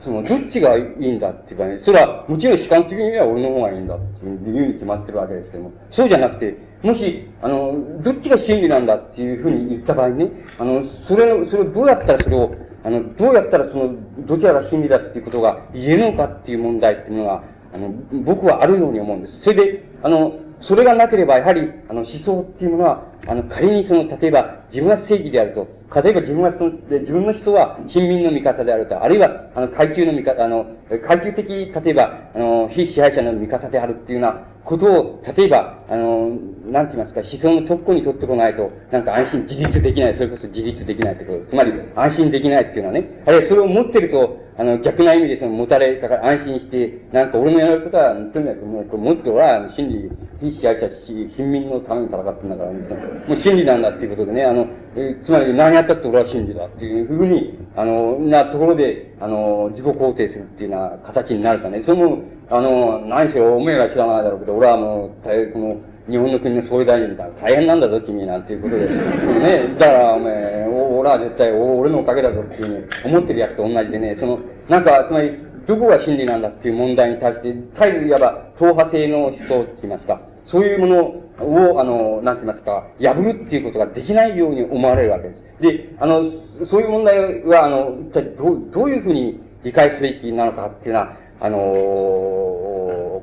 [0.00, 12.54] その、どっちがいいんだっていうかね、それは、もちろん主観的には俺の方がいいんだっていうに決まってるわけですけども、そうじゃなくて、もし、あの、どっちが真理なんだっていうふうに言った場合ね、あの、それの、それをどうやったらそれを、
[12.84, 17.42] あの、どうやったらその、どちらが真理だっていうことが言えるのかっていう問題っていうのが、
[17.74, 17.90] あの、
[18.24, 19.40] 僕はあるように思うんです。
[19.42, 25.68] それで、あの、それがなければ、やはり、あの、思想っていうものは、あの、仮にその、例えば、自分は正義であると、
[26.02, 30.66] 例えば自分はその、自分の思想は貧民の味方であると、あるいは、あの、階級の味方、あの、
[31.06, 36.38] 階級的、例えば、あの、非支配者の味方であるっていうようなことを、例えば、あの、
[36.70, 41.50] なんて言いますか、思想の特攻に取ってこないと、なんか安心、自立できない、それこそ自立できないってこと。
[41.50, 48.64] つまり、安心できないっていうのはね、あるいはそれを持ってると、あの、逆な意味でその、持たれ、だから安心して、なんか俺のやることは、とにかく
[48.96, 50.10] も、っとは、真理、
[50.40, 52.78] 非支配者し、貧民のために戦ってんだから、ね、
[53.26, 54.66] もう真理なんだっていうことでね、あの、
[54.96, 61.82] えつまり何やったって俺は真理だっていうふうに、あの、なところで、あの、自己肯定するっていうような形になるかね。
[61.84, 62.18] その、
[62.50, 65.76] あの、何しろおめえが知らないだろうけど、俺はもう、大この、
[66.08, 67.28] 日本の国の総理大臣だ。
[67.40, 68.88] 大変なんだぞ、君なんていうことで。
[68.88, 69.76] そうね。
[69.78, 74.38] だから、おめえ、俺は絶対お、俺のおかげだぞっていうふうに思ってるやつと同じでね、その、
[74.68, 85.44] なんか、つまり、どこが真理なんだっていう問題に対して、絶えずいわば、党派性の思想って言いますか、そういうものを、あの、なんて言いますか、破るっていうことができないように思われるわけです。
[85.60, 86.24] で、あの、
[86.66, 91.58] そういう問題は、あの、一体どう、どういうふうに理解すべきなのかっていうのは、あの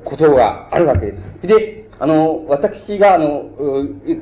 [0.04, 1.46] ことがあるわけです。
[1.46, 3.50] で、あの、私が、あの、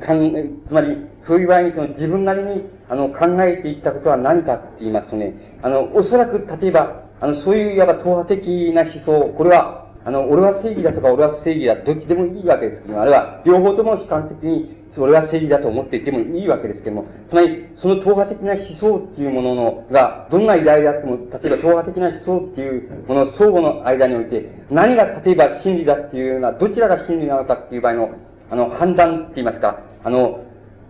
[0.01, 28.11] かん、つまり、そういう場合にその自分なりに、あの、考えていったことは何かって言いますとね、あの、おそらく、例えば、あの、そういういわば党派的な思想、これは、あの、俺は正義だとか俺は正義だ、どっちでもいいわけですけども、あるいは、両方とも主観的に、俺は正義だと思っていてもいいわけですけども、つまり、その党派的な思想っていうものの、が、どんな偉大であっても、例えば党派的な思想っていうもの相互の間において、何が例えば真理だっていうような、どちらが真理なのかっていう場合の、
[28.51, 30.45] あの、判断って言いますか、あの、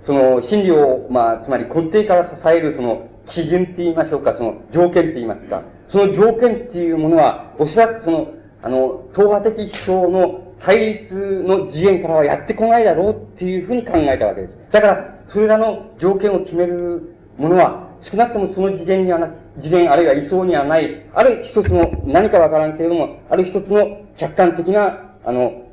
[0.05, 8.29] その、真理を、まあ、つまり根底から支える、その、基準って言いましょうか、その、条件って言いますか、その条件っていうものは、おそらくその、
[8.65, 11.15] あの、党派的思想の対立
[11.47, 14.55] の次元からはやってこないだろうっていうふうに考えたわけです。
[14.73, 25.65] だから、それらの条件を決めるものは、少なくともその次元にはな、次元あるいは位相にはない、ある一つの、何かわからんけれども、ある一つの客観的な、あの、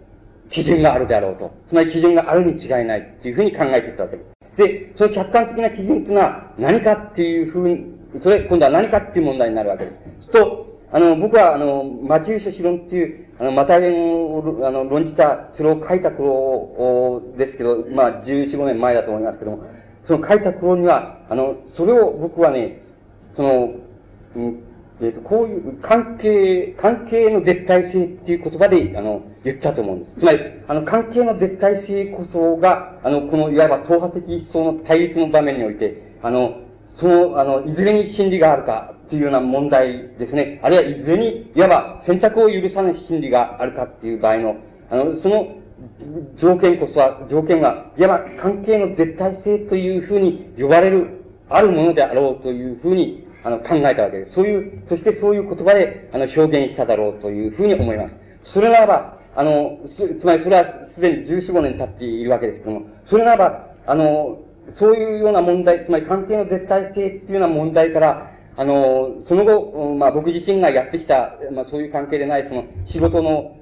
[0.50, 1.50] 基準があるであろうと。
[1.70, 4.58] つまり基準があるに違いないっていうふうに考えていったわけです。
[4.58, 7.86] で、その客観的な基準っていうのは何かっていうふうに、
[8.22, 10.30] それ、今度は何かっていう問題になるわけです。
[10.30, 19.64] と、あの、僕は、あの、町優書史論っていう、あの、またげを、あの、論じた、それを書いた頃ですけど、まあ、14、5年前だと思いますけども、
[20.06, 22.82] その書いた頃には、あの、それを僕はね、
[23.36, 23.74] その、
[24.36, 24.64] うん、
[25.02, 30.20] えっ、ー、と、こういう関係、関係の絶対性っていう言葉で、あの、言ったと思うんです。
[30.20, 36.60] つまり、あの、関係の絶対性こそが、あの、この、いわば党派的一層の対立の場面において、あの、
[36.98, 40.62] その、あの、いずれに真理があるかっていうような問題ですね。
[40.64, 44.56] あるいは、いずれに、いわば選択を許さない真理があるかっていう場合の、
[44.90, 45.58] あの、その、
[46.38, 54.32] 条件こそは、条件が、いわば関係の絶対性というふうに呼ばれる、あるものであろうというふうに、あの、考えたわけです。
[54.32, 58.16] そういう、そしてそういう言葉で、あの、表現しただろうというふうに思います。
[58.44, 59.78] それならば、あの、
[60.22, 64.40] つまりそれはすでに14、5年経っているわけですけども、それならば、あの、
[64.72, 73.62] そういうような問題、つまり関係の絶対性っていうような問題から、あの、その後、まあ僕自身がやってきた、まあそういう関係でない、その仕事の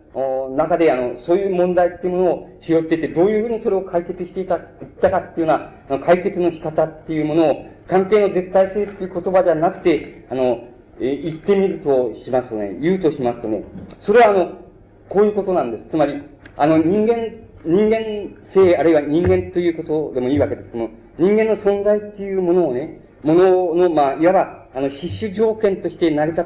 [0.56, 4.62] 中で、あの、そういう問題っていうものを拾ってて、どういうふうにそれを解決していた、いっ
[5.02, 5.56] たかっていうよ
[5.90, 10.68] うな、解決の仕方っていうものを、関係の絶対性っていう言葉じゃなくて、あの、
[11.02, 13.64] え言ってみるとしますとね、言うとしますとね、
[14.00, 14.58] それはあの、
[15.08, 15.92] こういうことなんです。
[15.92, 16.22] つまり、
[16.58, 17.16] あの人間、
[17.66, 20.72] 人間性、あるいは人間ということでもいいわけです。
[20.72, 26.46] けども、人間の存在っていうものをね、ものの、まあ、いわば、あの、必須条件として成り立、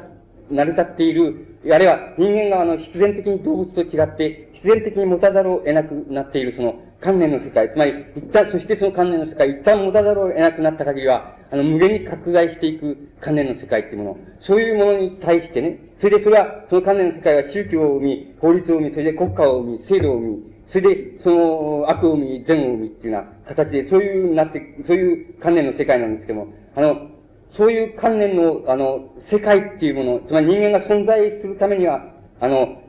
[0.50, 27.13] 成り立っている、あるいは人間があの、必然的に動物と違って、必然的に持たざるを得なくなっている、その、観念の世界、つまり、一旦、そしてその観念の世界、一旦持たざるを得なくなった限りは、あの、無限に拡大していく観念の世界っていうもの、そういうものに対してね、それでそれは、その観念の世界は宗教を生み、法律を生み、それで国家を生み、制度を生み、それで、その、悪を生み、善を生みっていうような形で、そういうなって、そういう観念の世界なんですけども、あの、
[27.56, 32.04] そういう観念の、あの、世界っていうもの、つまり人間が存在するためには、
[32.40, 32.82] あの、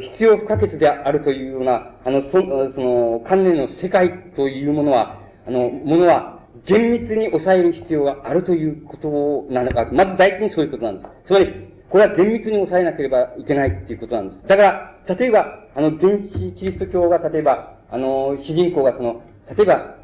[0.00, 11.08] 必要不可欠であるというような、あの、そその、観念の世界というものは、あの、ものは、厳密に抑える必要があるということなのか、まず第一にそういうことなんです。
[11.26, 11.46] つまり、
[11.88, 14.46] これは厳密に抑えなければいけないっていうことなんです。
[14.46, 19.96] だから、例えば、あの、原始キリスト教が、例えば、あの、主人公がその、例えば、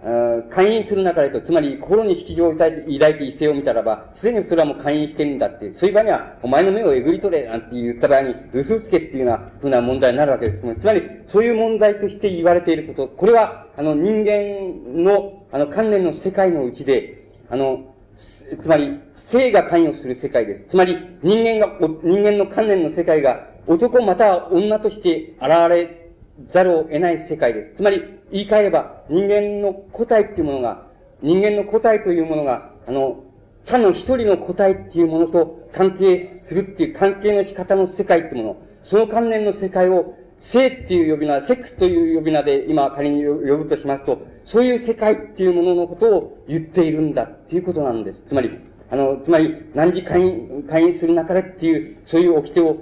[0.50, 10.80] 会員する中でと、つまり心に色情を抱いて抱いて異性を見たらば、すでにそれはもう会員してるんだって、そういう場合には、お前の目をえぐり取れなんて言った場合に、嘘をつけっていうようなふうな問題になるわけです。
[10.80, 20.64] つまり、そういう問題として言われていること、これは、あの、人間の、あの、観念の世界のうちで、あの、つまり、性が関与する世界です。
[20.70, 26.10] つまり、人間が、人間の観念の世界が、男または女として現れ
[26.50, 27.76] ざるを得ない世界です。
[27.76, 30.86] つまり、言い換えれば、人間の個体っていうものが、
[31.22, 33.24] 人間の個体というものが、あの、
[33.64, 48.22] 他の一人の個体っていうものと関係するっていう関係の仕方の世界っていうもの、その関連の世界を、性っていう呼び名、セックスという呼び名で今仮に呼ぶとしますと、そういう世界っていうもののことを言っているんだっていうことなんです。
[48.28, 48.50] つまり、
[48.90, 52.76] あの、つまり、何時会員、会員する中でっていう、そういう掟を、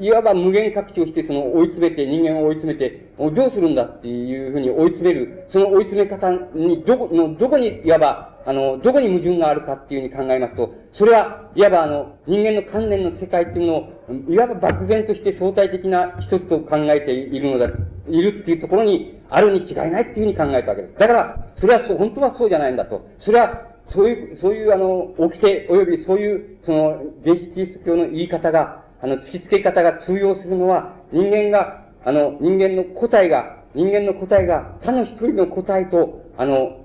[0.00, 13.92] いわば無限拡張して、その追い詰めて、人間を追い詰めて、どうするんだっていうふうに追い詰める、その追い詰め方に、どこ、の、どこに、いわば、あの、どこに矛盾があるかっていうふうに考えますと、それは、いわばあの、人間の観念の世界っていうのを、
[14.28, 17.68] いわば漠然として相対的な一つと考えているのだ、
[18.08, 20.94] いるっていうところに、あるに違いないっていうふうに考えたわけです。
[20.96, 23.04] だから、それはそう、本当はそうじゃないんだと。
[23.18, 36.84] それは、そういう、そういうあの、掟及びそういう、その、原始キリス教の言い方が、あの、突きつけ方が通用するのは、人間が、あの、人間の個体が、人間の個体が他の一人の個体と、あの、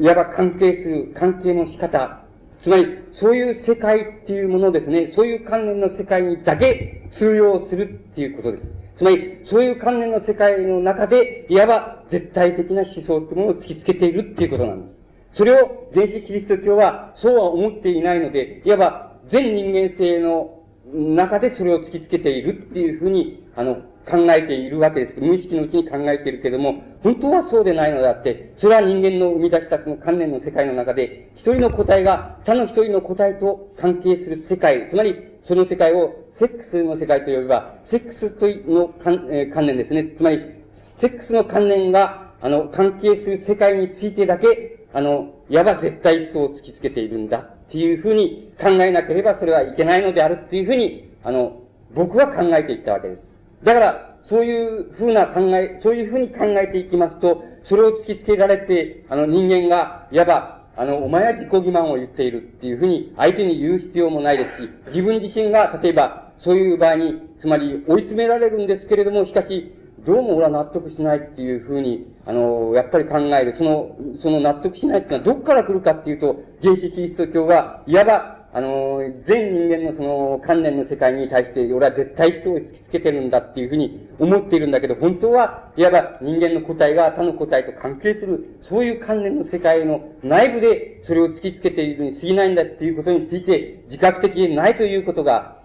[0.00, 2.20] いわば関係する関係の仕方、
[2.60, 8.68] つまり、そういう世界っていうものですね、そういう観念の世界にだけ通用するっていうことです。
[8.96, 14.96] つまり、そういう観念の世界の中で、いわば絶対的な思想っていうものを突きつけているっていうことなんです。
[15.32, 20.59] それを原始キリスト教はそうは思っていないので、いわば全人間性の
[20.92, 40.14] 中でそれを突きつけているっていうふうに、あの、考えているわけです、無意識のうちに考えているけれども、本当はそうでないのであって、それは人間の生み出したその観念の世界の中で、一人の個体が他の一人の個体と関係する世界、つまり、その世界をセックスの世界と呼べば、セックスとの観,、えー、観念ですね。
[40.16, 40.40] つまり、
[40.72, 51.60] セックスの観念が、あの、関係する世界についてだけ、あの、いわば絶対思想を突きつけているんだっていうふうに考えなければそれはいけないのであるっていうふうに、あの、
[51.94, 53.22] 僕は考えていったわけです。
[53.62, 69.72] だから、そういうふうな考え、そういうふうに考えていきますと、それを突きつけられて、あの人間が、いわば、あの、お前は自己欺瞞を言っているっていうふうに相手に言う必要もないですし、自分自身が、例えば、そういう場合に、つまり追い詰められるんですけれども、しかし、
[70.06, 73.54] どうも俺は納得しないっていうふうに、あの、やっぱり考える。
[73.58, 95.58] その、その納得しないっていうのはどこから来るかっていうと、原始キリスト教が、いわば、あの、全人間のその観念の世界に対して、俺は絶対思想を突きつけてるんだっていうふうに思っているんだけど、本当は、いわば人間の個体が他の個体と関係する、そういう観念の世界の内部でそれを突きつけているに過ぎないんだっていうことについて、自覚的にないということが、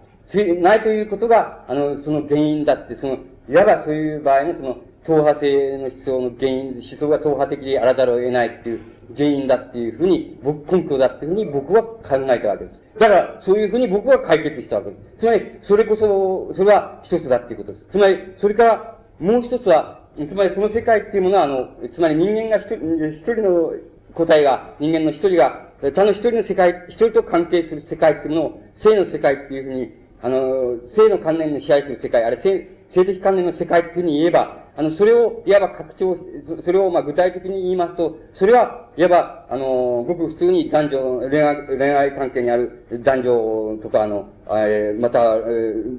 [0.62, 8.82] ないということが、あの、その原因だって、その、いわばそういう場合のその、党派性の思想の原因、思想が党派的であらざるを得ないっていう
[9.16, 12.82] 原因だっていうふうに、僕、根拠だっていうふうに僕は考えたわけです。
[12.98, 15.20] だから、そういうふうに僕は解決したわけです。
[15.20, 17.86] つまり、それこそ、それは一つだっていうことです。
[17.92, 23.74] つまり、それから、もう一つは、つまりその世界っていうものは、あの、つまり人間が一人、一人の
[24.14, 29.92] 個体が、人間の一人が、他の一人の世界、一人と関係する世界っていうものを、性の世界っていうふうに、
[30.22, 36.18] あの、性の観念の支配する世界、あれ、性、性的観念の世界っていうふうに言えば、あの、それを、いわば拡張、
[36.64, 45.40] それを、まあ、具体的に言いますと、それは、いわば、あの、ごく普通に男女、恋愛、恋愛関係にある男女とか、あの、えー、また、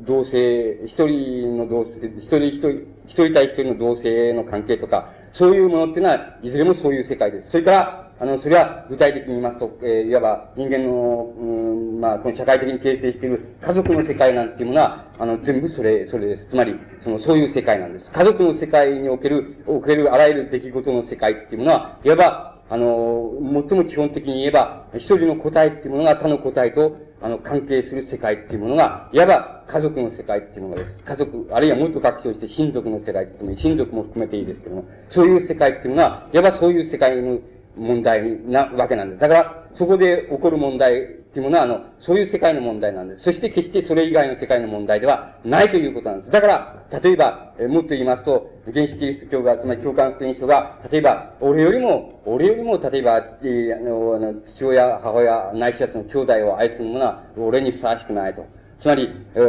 [0.05, 2.71] 同性、一人の同性、一人一人、
[3.07, 7.51] 一人対一人の同性の関係とか、そういうものっていうのは、いずれもそういう世界です。
[7.51, 16.47] それから、あの、それは具体的に言いますと、えー、いわば人間の、うん、まあ、この社会的に形成している家族の世界なんていうものは、あの、全部それ、それです。
[16.47, 18.11] つまり、その、そういう世界なんです。
[18.11, 23.33] 家族の世界における、おけるあらゆる出来事の世界っていうものは、いわば、あの、
[23.69, 31.05] 最も基本的に言えば、一人の個体っていうものが他の個体と、あの、関係する世界っていうものが、いわば家族の世界っていうものです。
[31.05, 37.39] 家族、あるいはもっと拡張して親族の世界っていうも親族も含めていいですけども、そういう世界っていうのは、いわばそういう世界の
[37.77, 39.21] 問題なわけなんです。
[39.21, 41.05] だから、そこで起こる問題っ
[41.37, 43.25] ていうものは、あの、そういう世界の問題なんです。
[43.25, 46.31] そして決してそれ以外の世界の問題ではないということなんです。
[46.31, 58.47] だから、例えば、えもっと言いますと、原始キリスト教が、つまり共感福音書が、例えば、俺よりも、俺よりも、例えば、えあの、父親、母親、ないしはその兄弟を愛する者は、俺にふさわしくないと。
[58.81, 59.09] つまり、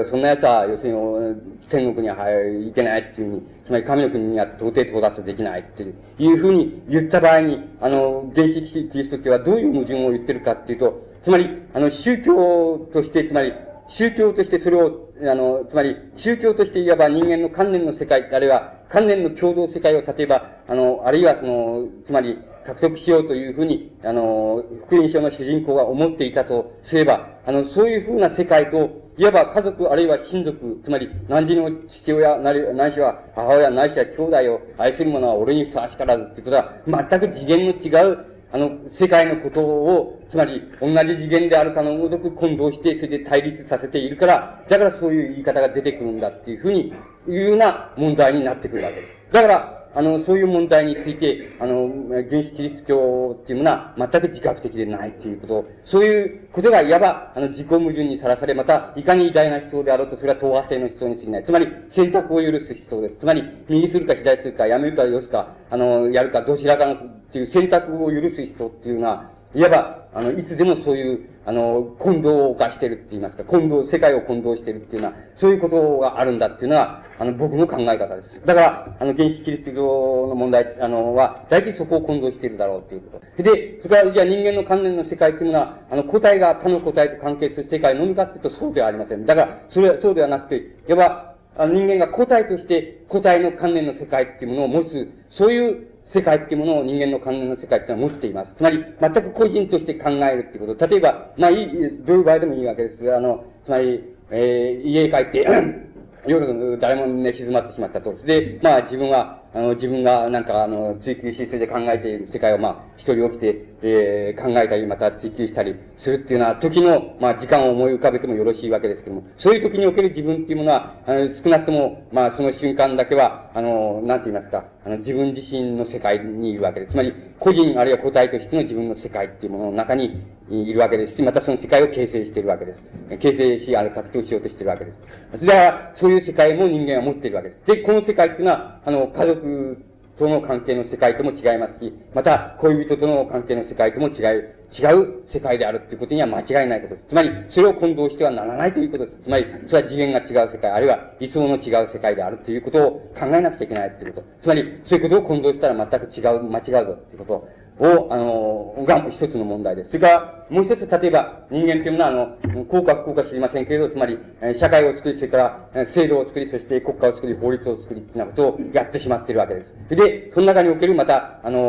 [0.09, 13.53] そんな奴は、要するに、天国には行けないっていうふうに、つまり神の国には到底到達できないっていうふうに言った場合に、あの、原始キリスト教はどういう矛盾を言ってるかっていうと、つまり、あの、宗教として、つまり、
[13.87, 46.93] 宗教としてそれを、あの、つまり、宗教としていわば人間の観念の世界、あるいは観念の共同世界を、例えば、あの、あるいはその、つまり、獲得しようというふうに、あの、福音書の主人公が思っていたとすれば、あの、そういうふうな世界と、いわば家族あるいは親族、つまり何時の父親なり、ないしは母親ないしは兄弟を愛する者は俺にふさわしからずってことは、全く次元の違う、あの、世界のことを、つまり同じ次元であるかのごとく混同して、それで対立させているから、だからそういう言い方が出てくるんだっていうふうに、
[47.27, 49.33] いうような問題になってくるわけです。
[49.33, 51.89] だから、あの、そういう問題について、あの、
[52.29, 61.43] 原始キリスト教っていうものは全く自覚的でないっていうこと、そういうことがいわば、あの、自己矛盾にさらされ、また、いかに偉大な思想であろうと、それは党派性の思想に過ぎない。
[61.45, 63.21] つまり、選択を許す思想です。
[63.21, 66.97] つまり、右するか左するか、やめるかよすか、あの、やるか、どちらかの、っ
[67.31, 78.41] ていう選択を許す思想っていうのは、いわば、あの、いつでもそういう、あの、混同を犯してるって言いますか、混同、世界を混同してるっていうのは、そういうことがあるんだっていうのは、あの、僕の考え方です。
[78.43, 83.43] だから、あの、原始キリスト教の問題、あの、は、大体そこを混同しているだろうっていうこと。
[83.43, 89.27] で、それから、じゃあ人間の関連の世界っていうのは、あの、個体が他の個体と関係する世界のみかっていうと、そうではありません。
[89.27, 98.53] だから、それは、そうではなくて、いわば、人間が個体として、個体の関連の世界っていうものを持つ、そういう世界っていうものを人間の考えの世界っていうのは持っています。
[98.55, 100.87] つまり、全く個人として考えるっていうこと。
[100.87, 101.67] 例えば、まあいい、
[102.05, 103.13] どういう場合でもいいわけです。
[103.13, 105.45] あの、つまり、えー、家帰って
[106.27, 108.13] 夜、誰も寝静まってしまったと。
[108.23, 126.93] で、まあ自分は、あの、自分がなんか、あの、追求し、それで考えている世界を、まあ、一人起きて、えー、考えたり、また追求したりするっていうのは、時の、まあ、時間を思い浮かべてもよろしいわけですけども、そういう時における自分っていうものは、あの、少なくとも、まあ、その瞬間だけは、あの、なんて言いますか、あの、自分自身の世界にいるわけです。
[126.93, 132.81] つまり、個人あるいは個体としての自分の世界っていうものの中にいるわけですし、またその世界を形成しているわけです。
[133.19, 135.45] 形成し、あの、拡張しようとしているわけです。
[135.45, 137.67] だから、そういう世界も人間は持っているわけです。
[137.67, 139.77] で、この世界っていうのは、あの、家族
[140.17, 147.07] との関係の世界とも違いますし、また、恋人との関係の世界とも違う、違う世界であるということには間違いないことです。
[147.09, 149.17] つまり、それを混同してはならないということです。
[149.21, 154.27] つまり、それは次元が違う世界、あるいは理想の違う世界であるということを考えなくちゃいけないということ。
[154.41, 157.47] つまり、そういうことを混同したら全く違う、間違うぞということ。
[157.79, 159.91] をあの、が一つの問題です。
[159.91, 164.17] それから、もう一つ、例えば、人間というのは、あの、効果不効果知りませんけれど、つまり、
[164.55, 169.75] 社会を作り、それから、制度を作り、そして国家を作り、法律を作り、ってなことをやってしまっているわけです。
[169.89, 171.59] で、その中における、また、あの、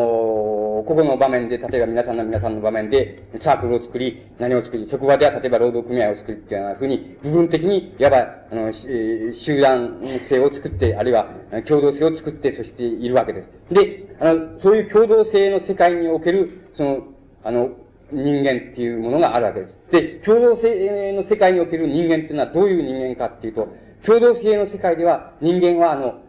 [0.86, 8.18] 個々の場面で、例えば皆さんの皆さんの場面で、サークルを作り、何を作り、職場では例えば労働組合を作り、っていうようなふうに、部分的に、いわば、
[8.50, 11.28] あの、集団性を作って、あるいは、
[11.66, 13.74] 共同性を作って、そしているわけです。
[13.74, 17.02] で、あの、そういう共同性の世界における、その、
[17.44, 17.70] あの、
[18.10, 19.74] 人間っていうものがあるわけです。
[19.90, 23.68] で、共同性の世界における人間っていうのはどういう人間かっていうと、
[24.04, 26.20] 共同性の世界では人間はあの、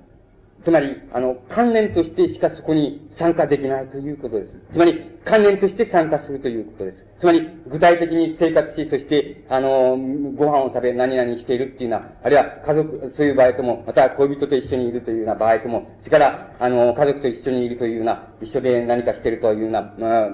[0.64, 4.58] つまり、あの、関連としてしかそこに参加できないということです。
[4.74, 7.06] つまり、関連として参加するということです。
[7.20, 9.98] つまり、具体的に生活し、そして、あの、
[10.36, 20.30] ご飯を食べ、何々しているっていうような、あるいは家族、そういう場合とも、また恋人と一緒にいるというような場合とも、それから、あの、家族と一緒にいるというような、一緒で何かしているというような、まあ、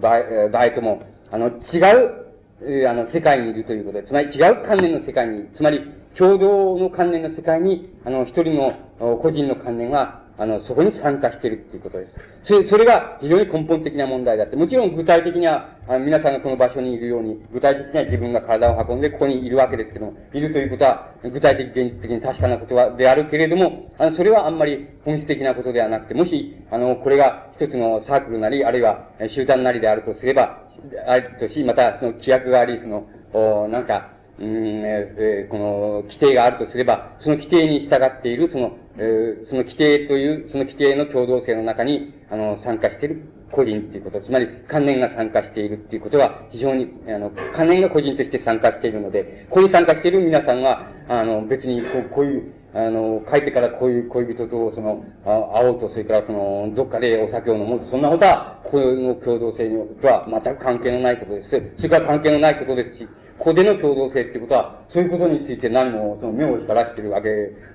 [0.00, 5.80] 場合、場合とも、あの、違う、あの、世界にいるということです、つまり違う関連の世界にいる、つまり、
[6.16, 12.14] 共同の関連の世界に、あの、一人の個人の関連は、あの、そこに参加しているっていうことです。
[12.44, 14.56] それ、それが非常に根本的な問題だって。
[14.56, 30.62] もちろん具体的には、あの皆さんがこの場所にいるように、具体的には自分が体を運んでここにいるわけですけども、いるということは、具体的、現実的に確かなことは、であるけれども、あの、それはあんまり本質的なことではなくて、もし、あの、これが一つのサークルなり、あるいは集団なりであるとすれば、
[31.06, 43.22] あるとし、またその規約があり、その、おなんか、うん、えー、この規定があるとすれば、その規定に従っている、その、えー、その規定という、その規定の共同性の中に、あの、参加している
[43.52, 61.50] 個人っていうこと、つまり関連が参加しているっていうことは、非常に、あの、関連が個人として参加しているので、ここに参加している皆さんは、あの、別にこう、こういう、あの、帰ってからこういう恋人と、その、あ会おうと、それからその、どっかでお酒を飲むそんなことは、この共同性にとは全く関係のないことです。
[61.76, 63.08] それから関係のないことですし、
[63.40, 67.28] ここでの共同性っていうことは、そういうことについて何も、その目を光らしてるわけ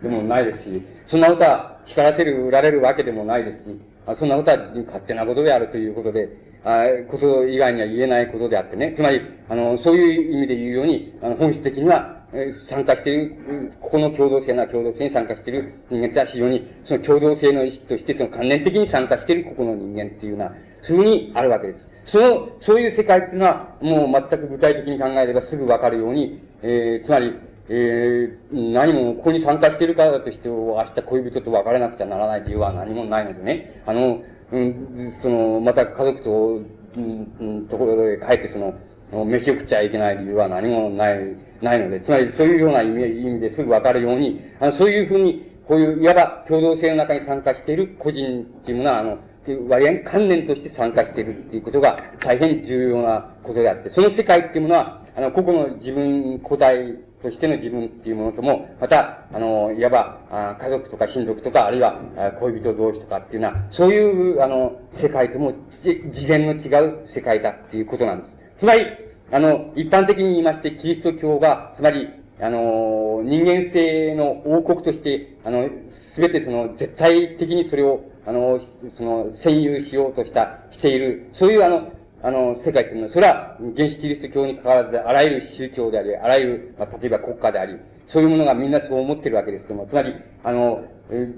[0.03, 6.29] でもないですし、そんなことは光らせる、売られるわけでもないですし、あそんなことは勝手なことであるということで、
[6.63, 8.93] あこと以外には言えないことであってね。
[8.95, 12.21] つまり、あの、そういう意味で言うように、あの、本質的には、
[12.69, 20.53] 参加している、ここの共同性な共同性に参加している人間っては非常に、その共同性の意識として、その関連的に参加しているここの人間っていうような、
[20.83, 21.94] そういうふうにあるわけです。
[22.05, 27.33] その、そういう世界っていうのは、もう全く具体的に考えればすぐわかるように、えー、つまり、
[27.67, 33.81] えー、何もここに参加しているからだとして、明日恋人と別れなくちゃならない理由は何もないのでね。
[33.85, 36.61] あの、うん、その、また家族と、
[36.95, 38.75] うん、ところで帰ってその、
[39.25, 49.17] 飯を食っちゃいけない理由は何もない、ないので、つまりそういうような意味意味ですぐわかるように、あの、そういうふうに、こういう、いわば共同性の中に参加している個人っていうものは、あの、
[49.67, 61.99] 割合関連として参加しているっていうことが大変重要なことであって、その世界っていうものは、あの、個々の自分個体としての自分っていうものとも、また、あの、いわば、家族とか親族とか、あるいは
[62.39, 68.33] 恋人同士とかっていうのは、そういう、あの、世界とも次元の違う世界だっていうことなんです。
[68.57, 68.85] つまり、
[69.31, 72.09] あの、一般的に言いまして、キリスト教が、つまり、
[72.39, 75.69] あの、人間性の王国として、あの、
[76.13, 78.59] すべてその、絶対的にそれを、あの、
[78.97, 81.91] その、占有しようとした、している、そういうあの、
[82.23, 87.77] あの、世界っていうのは、それは、原始キリスト教に関わらず、あらゆる宗教であり、あらゆる、まあ、例えば国家であり、
[88.07, 90.13] そういうものがみんなそう思ってるわけですけども、つまり、
[90.43, 90.83] あの、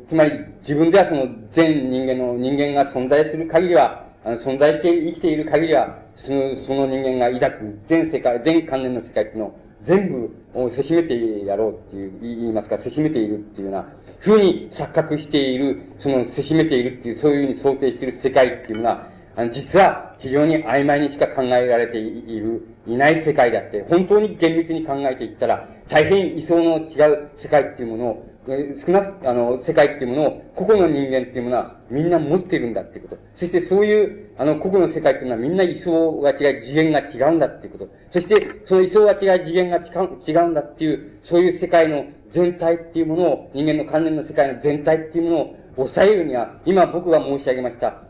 [0.07, 0.31] つまり、
[0.61, 13.87] 自分ではその、全人間の、人間が存在する限りは、あの、存在して生きている限りは、その、その人間が抱く全世界、全関連の世界っていうのを、全部をせしめてやろうっていう、言いますか、せしめているっていうような、
[14.19, 33.21] ふうに錯覚している、その、せしめているっていう、そういうふうに想定している世界っていうのは、あの、実は非常に曖昧にしか考えられている、いない世界だって、本当に厳密に考えていったら、大変位相の違う世界っていうものを、少なく、あの、世界っていうものを、個々の人間っていうものはみんな持っているんだっていうこと。
[33.35, 37.89] そしてそういう、あの、個々の世界っていうのはみんな位相が違う、次元が違うんだっていうこと。
[38.09, 48.03] そして、その位相が違う、次元が違うんだっていう、そういう世界の全体っていうものを、人間の関連の世界の全体っていうものを抑えるには、今僕が申し上げました、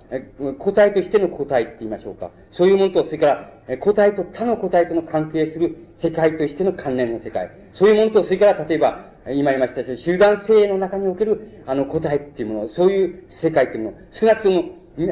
[0.58, 2.32] 個体としての個体って言いましょうか。
[2.52, 7.52] そういうものと、それから、個体と他の個体との関係する世界としての関連の世界。
[7.74, 14.64] そういうものと、それから例えば、今言いました、集団性の中における、あの、個体っていうもの、そういう世界っていうもの、少なくとも、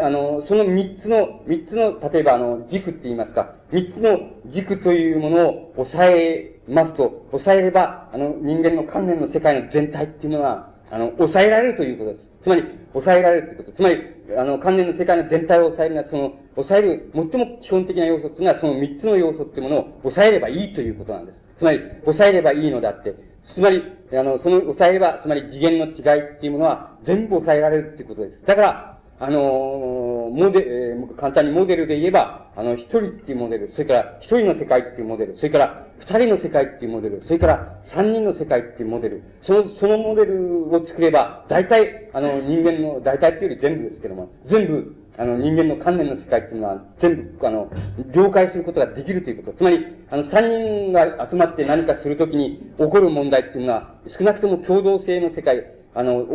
[0.01, 12.25] あの、その三つの、三つの、例えばあの、軸って言いますか、三つの軸というものを抑えますと、抑えれば、あの、人間の関連の世界の全体っていうものは、あの、抑えられるということです。
[12.41, 12.63] つまり、
[12.93, 13.71] 抑えられるということ。
[13.73, 13.97] つまり、
[14.37, 21.43] あの、関連の世界の全体を抑えるのは、その、抑える、最も基本的な要素っていうのは、その三つの要素っていうものを抑えればいいということなんです。
[21.57, 28.45] つまり、抑えればいいのだって、つまり、あの、その抑えれば、つまり次元の違いっていうものは全部抑えられるっていうことです。
[28.45, 47.69] だから、あのモデル、簡単にモデルで言えば、あの、一人っていうモデル、それから一人の世界っていうモデル、それから二人の世界っていうモデル、それから三人の世界っていうモデル、その、そのモデルを作れば、大体、あの、人間の、大体っていうより全部ですけども、全部、あの、人間の観念の世界っていうのは、全部、あの、
[48.11, 49.57] 了解することができるということ。
[49.57, 56.25] つまり、あの、三人が集まって何かするときに起こる問題っていうのは、少なくとも共同性の世界、あの、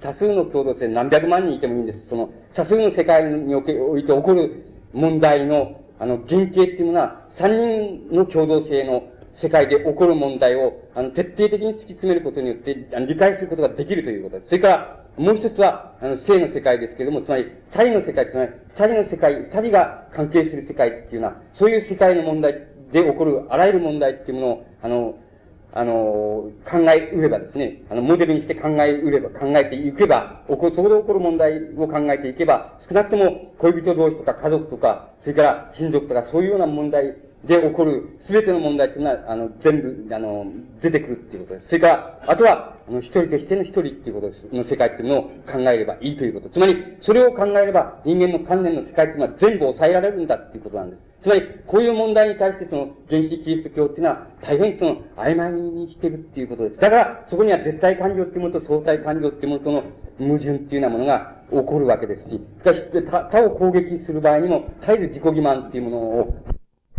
[0.00, 2.08] 多数の共同性、何百万人いてもいいんです。
[2.08, 3.60] その、多数の世界にお
[3.98, 14.48] いて起こる問題の、あの、原型っていうのは、三人の共同性の世界で起こる問題を、あの、徹底的に突き詰めることによって、あの理解することができるということです。
[14.48, 22.54] それから、もう一つは、あの、性の世界ですけれども、つまり、二人の世界、つまり、二人の世界、二人が関係する世界っていうのは、そういう世界の問題
[22.92, 25.18] で起こるあらゆる問題っていうものを、あの、
[25.72, 40.46] あの、考えうればですね、あの、モデルにして考えうれば、考えていけば、そこで起こる問題を考えていけば、少なくとも恋人同士とか家族とか、それから親族とか、そういうような問題で起こるすべての問題っていうのは、あの、全部、あの、
[40.82, 41.66] 出てくるっていうことです。
[41.68, 44.46] それから、あとは、あの、一人としての一人っていうことです。
[44.52, 46.48] の世界っていうのを考えればいいということ。
[46.48, 51.02] つまり、それを考えれば、人間の観念の世界っていうのは全部抑えられるんだっていうことなんです。
[51.20, 56.76] つまり、こういう問題に対してその原始キリスト教っていうのは大変その曖昧にしてるっていうことです。
[56.76, 59.82] だから、そこには絶対感情っていうものと相対感情っていうものとの
[60.18, 66.36] 矛盾っていうようなものが起こるわけですし、しかし、他を攻撃する場合にも、絶えず自己欺瞞っていうものを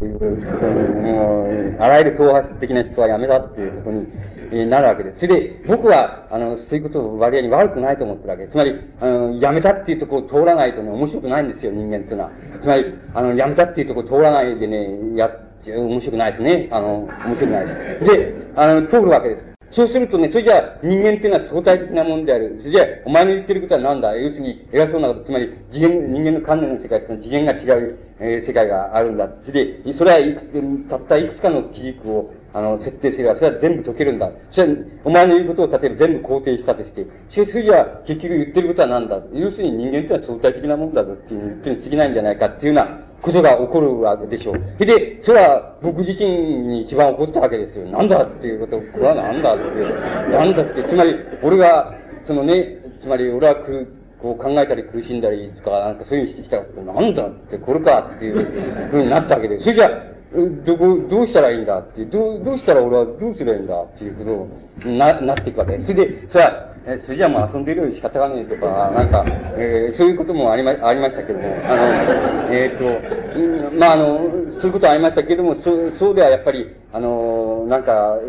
[0.01, 5.19] もう、あらゆる党派的な人はやめたっていうことに、なるわけです。
[5.19, 8.53] それで、僕は、あの、そういうことを割合に悪くないと思ってるわけです。
[8.53, 11.49] つまり、あの、やめたっていうとこを通らないとね、面白くないん。
[11.49, 12.31] ですよ、人間っていうのは。
[12.61, 15.29] つまり、あの、やめたっていうとこを通らないでね、や、
[15.67, 16.67] 面白くないですね。
[16.71, 18.05] あの、面白くないです。
[18.05, 19.58] で、あの、通るわけです。
[19.71, 22.57] そうするとね、それじゃあ人間っていうのは相対的なものである。
[22.59, 24.15] それじゃあ、お前の言ってることは何だ？
[24.15, 29.29] 要するに偉そうなこと、つまり次元、人間の観念の世界って次元が違う、えー、世界があるんだ。
[29.41, 34.31] それで、それはいくつ、たったいくつかの基軸を、あの、設定すれば、それは全部解けるんだ。
[34.51, 44.85] それは、お前の言うことを例えば全部肯定したとして、それじゃあ結局言ってることは何だ要するに人間っていうのは相対的なものだぞっていう言ってるに過ぎないんじゃないかっていうような、ことが起こるわけでしょう。
[44.85, 47.85] で、それは僕自身に一番起こったわけですよ。
[47.87, 51.93] なんだっていうこと、これはなんだっていう、なんだって、つまり、俺が、
[52.25, 59.63] そのね、つまり俺はく、こう考えたり苦しんだりとか、なんかそういうふうにしてきたこと、なんだって、これかっていうふうになったわけです。
[59.63, 59.89] それじゃ
[60.31, 64.49] どこ、どうしたらいいんだって、どう、どうしたら俺はどうすればいいんだっていうことを
[64.85, 65.81] な、なっていくわけ。
[65.81, 69.25] それで、それは、えそれじゃあもう遊んでるより仕方がねえとか、なんか、
[69.57, 74.19] えー、そういうこともありま、ありましたけども、あの、えっ、ー、と、まあ、あの、
[74.61, 78.19] そういうことありましたけども、そう、そうではやっぱり、あの、なんか、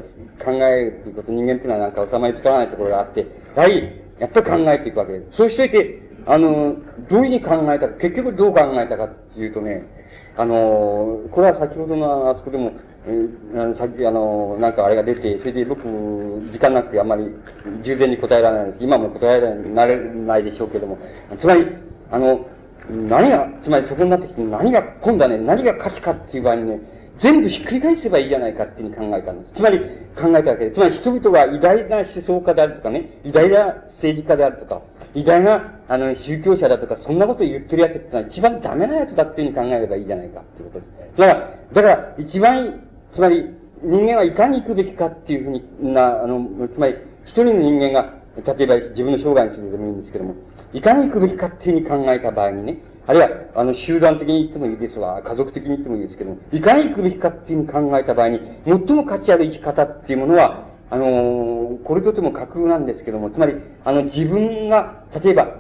[0.43, 5.37] 考えるっていうこと、人間っていうのはなんか収まりつからないところがあって、やはり、やっぱり考えていくわけです。
[5.37, 6.77] そうしといて、あの、
[7.11, 9.85] どういうふうに考えたか、結局どう考えたかっていうとね、
[10.37, 12.73] あの、これは先ほどのあそこでも、
[13.07, 15.83] えー、さっきあの、なんかあれが出て、それで僕、
[16.53, 17.35] 時間なくてあんまり
[17.83, 18.85] 従前に答えられないです。
[18.85, 20.99] 今も答えられないでしょうけども。
[21.39, 21.67] つまり、
[22.11, 22.47] あの、
[22.91, 26.81] 何が、つまりそこになってきて何が、今度はね、何が価値かっていう場合にね、
[27.21, 29.53] 全部ひっくり返せばいいじゃないかっていうふうに考えたんです。
[29.55, 29.79] つまり、
[30.17, 30.75] 考えたわけです。
[30.75, 34.81] つまり人々が偉大な思想家であるとかね、偉大な政治家であるとか、
[35.15, 41.21] 偉大な、あの、宗教者だとか、そんなことを言ってる奴ってのは一番ダメな奴だっていうふうに考えればいいじゃないかっていうことです。
[41.21, 48.15] だから、だから、一番つまり、人間はいかに行くべきかっていうふうにな、あの、つまり、一人の人間が、
[48.57, 50.35] 例えば自分の生涯にするでもいいんですけども、
[50.73, 52.79] いかに行くべきかっていうふうに考えた場合にね、
[53.11, 63.55] あるいは、あの、集団的に言ってもいいですわ、家族的に言ってもいいですけども、いかに行くべきかっていうふうに考えた場合に、最も価値ある生き方っていうものは、あのこれとても架空なんですけども、つまり、
[63.85, 65.57] あの、自分が、例えば、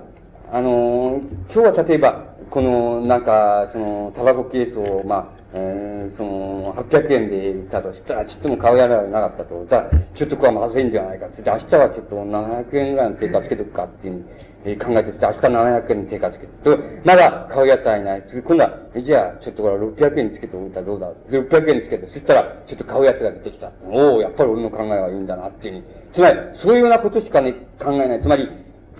[0.52, 1.22] あの
[1.52, 9.64] 今日は例えば、この、なんか、その、タバコケースを、まあ、えー、その、800円で売ったとしたら、ちっとも買うやらなかったと。
[9.66, 11.42] だちょっとこれはまずいんじゃないかって。
[11.48, 14.24] 明日はちょっと700円ぐらいの定価つけとくかっていう、
[14.64, 18.22] えー、考えてて、明日700円の定価つけて、まだ買うやつはいない。
[18.30, 21.12] 今度は、じゃあ、ちょっとこれ600円つけておいたらどうだ？
[21.30, 23.72] で、600円つけて、そしたら、ちょっと買うやつが出てきた。
[23.86, 25.82] おおやっぱり俺の考えはいいんだなっていう。
[26.12, 28.20] つまり、そういうようなことしかね、考えない。
[28.20, 28.48] つまり、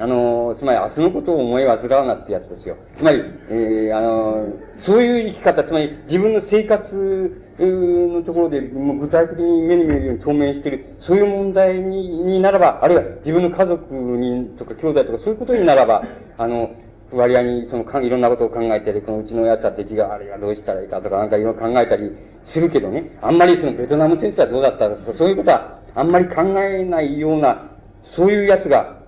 [0.01, 2.76] あの、つまり明日のことを思い煩うなってやつですよ。
[2.96, 4.46] つまり、えー、あの、
[4.78, 16.03] そういう生き方、つまり自分の生活のところで、もう具体的に目に見えるように透明している、そういう問題ににならば、あるいは自分の家族にとか兄弟とかそういうことにならば、
[16.38, 16.70] あの、
[17.12, 22.11] 割合に、その、かいろんなことを考えたり、このうちのやつは敵があるいはどうしたらいいかとか、なんかいろいろ考えたり
[22.44, 27.68] するけどね、あんまりそのベトナム戦争はどうだったかそういうことはあんまり考えないような、
[28.03, 28.99] そういうやつが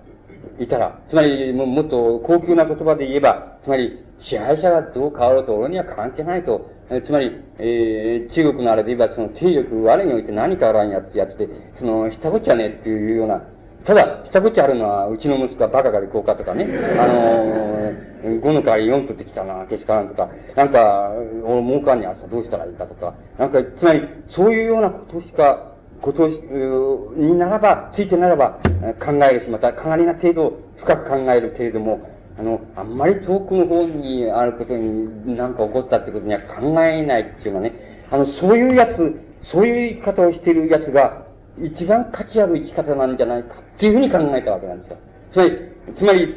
[0.59, 6.69] いたら、つまりもっと高級な言葉で言えば、つまり支配者がどう変わろうと俺には関係ないと、
[7.05, 13.41] つまり、えー、中国のあれで言えば、その勢力、我において何かあらんやってやつで、その、したこっちゃねっていうような、
[13.83, 16.65] ただ、したこっちゃあるのは、うちの息子はバカかでこうかとかね、
[16.99, 21.11] あのー、5の代わり4取ってきたな、けしからんとか、なんか、
[21.43, 25.72] 俺儲かんに明日どうしたらいいかとか、なんか、つまり、そういうようなことしか、
[26.03, 28.59] ことにならば、ついてならば
[28.99, 41.25] 考えるし、またかなりな程度、深く考える程度も、あの、あんまり遠くの方にあることになんか起こったってことには考えないっていうのはね、あの、そういうやつ、そういう生き方をしているやつが、
[41.61, 44.97] 一番価値ある生き方なんじゃないかっていうふうに考えたわけなんですよ。
[45.31, 45.57] つまり、
[45.95, 46.27] つまり、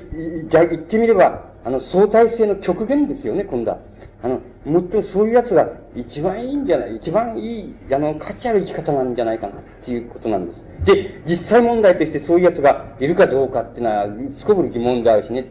[0.49, 3.79] じゃ言ってみれば、あの、相対性の極限ですよね、今度は。
[4.23, 10.65] あの、もっとそういうやつが一番いいんじゃない一番いい、あの、価値ある生き方なんじゃないかなっていうことなんです。
[10.85, 15.51] で、実際問題としてそういうやつがいるかどうかっていうのは、すこぶる疑問であるしね、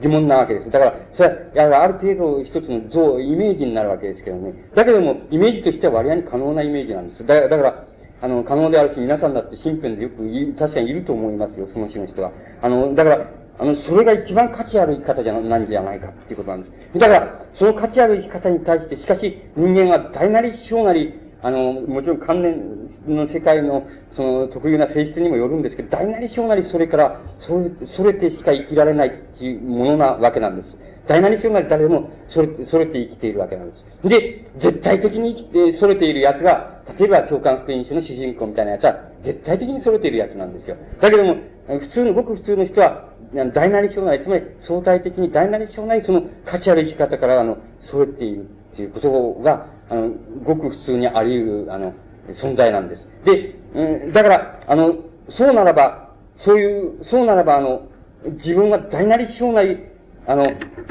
[0.00, 0.70] 疑問なわけです。
[0.70, 4.54] だから、それは、ある程度一つの像、イメージになるわけですけどね。
[4.74, 7.26] だけども、イメージとしては割合に可能なイメージなんです。
[7.26, 7.84] だだから、
[8.20, 12.32] あの、可能であるし、皆さんだって身辺でよく確かにいると思いますよ、その種の人は。
[12.62, 16.98] あの、だから、あの、それが一番価値ある生き方じゃないんじゃないかっていうことなんです。
[16.98, 30.76] だから、その価値ある生き方に対して、しかし人間は大なり小なり、あの、もちろん関連の世界の、その特有な性質にもよるんですけど、大なり小なりそれから、それ、それてしか生きられないっていうものなわけなんです。
[31.08, 33.84] 大なり小なり誰でも、それ、それて生きているわけなんです。
[34.04, 40.76] で、絶対的に生きて、それている奴が、例えば共感福音書の主人公みたいな奴は、絶対的にそれている奴なんですよ。
[41.00, 41.36] だけども、
[41.66, 50.10] 普通の、ごく普通の人は、大なり小なり、つまり相対的に大なり小なりその価値ある生き方から、あの、そうっていう、っていうことが、あの、
[50.44, 51.92] ごく普通にあり得る、あの、
[52.32, 53.08] 存在なんです。
[53.24, 54.96] で、うん、だから、あの、
[55.28, 57.82] そうならば、そういう、そうならば、あの、
[58.24, 59.78] 自分は大なり小なり、
[60.26, 60.46] あの、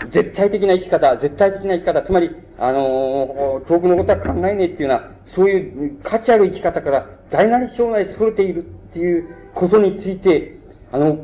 [0.09, 10.57] 絶対的な生き方、絶対的な生き方、つまり、あの、遠くのことは考えねえっていうような、そういう価値ある生き方から、大なり小なりそれているっていうことについて、
[10.91, 11.19] あの、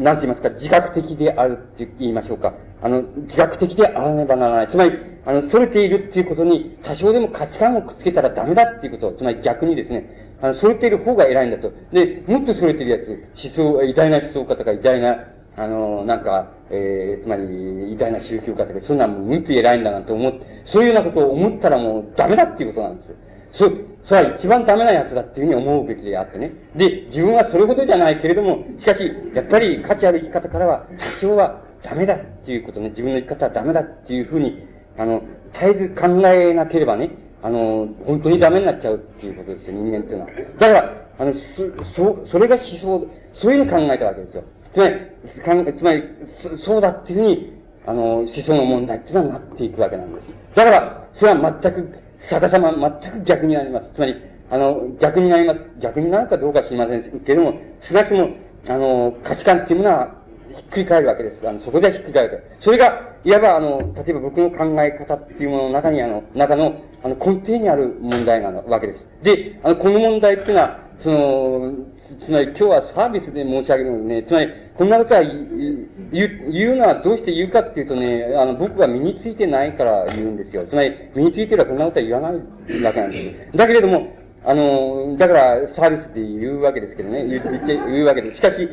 [0.00, 2.54] なんて言いますか、自覚的であるって言いましょうか。
[2.82, 4.68] あの、自覚的であらねばならない。
[4.68, 4.92] つまり、
[5.26, 9.12] あの、逸れているっていうことに、多少でも価値観をくっつけたらダメだっていうこと。
[9.12, 11.70] つまり逆にですね、あの、逸れている方が偉いんだと。
[11.92, 13.28] で、もっと逸れてるやつ、
[13.58, 15.24] 思想、偉大な思想家とか偉大な、
[15.56, 23.16] あの、なんか、えー、つまり、偉大な宗教家とか、そんなもっと偉いんだなんて思って、そういうようなことを思ったらもうダメだっていうことなんですよ。
[23.52, 26.50] そう、それは一番ダメなやつだっていうふうに思うべきであってね。
[26.74, 34.66] で、自分はそれほどじゃないけれども、しかし、やっぱり価値ある生き方からは、多少はダメだっていうことね、自分の生き方はダメだっていうふうに、
[34.98, 40.30] あの、絶えず考えなければね、あの、本当にダメになっちゃうっていうことですよ、人間っていうのは。
[40.58, 44.42] だから、あの、そ、そそれが思想、そういうのを考えたわけですよ。
[44.72, 47.52] つまり、つまり、そそうだっていうふうに、
[47.86, 50.34] あの、思想の問題っていうのはなっていくわけなんです。
[50.56, 53.86] だから、それは全く、逆さま、全く逆になります。
[53.94, 54.16] つまり、
[54.50, 55.64] あの、逆になります。
[55.78, 58.30] 逆になるかどうか知りませんけれども、少なくとも、
[58.68, 60.20] あの、価値観っていうものは、
[60.52, 61.48] ひっくり返るわけです。
[61.48, 62.64] あの、そこではひっくり返るわけです。
[62.64, 69.06] それが、いわば、あの、例えば僕の考え方っていうものの中に、あの、中の、あの、根底にある問題なわけです。
[69.22, 71.74] で、あの、この問題っていうのは、その、
[72.20, 80.66] つまり今日はサービスで申し上げるのでね、つまり、こんなことは言う、のはどうして言うかっていうとね、あの、僕が身についてないから言うんですよ。
[80.66, 83.56] つまり、身についてればこんなことは言わないわけなんです。
[83.56, 84.14] だけれども、
[84.44, 88.36] あの、だからサービスで言うわけですけどね、言って、言うわけです。
[88.36, 88.68] しかし、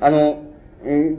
[0.00, 0.44] あの、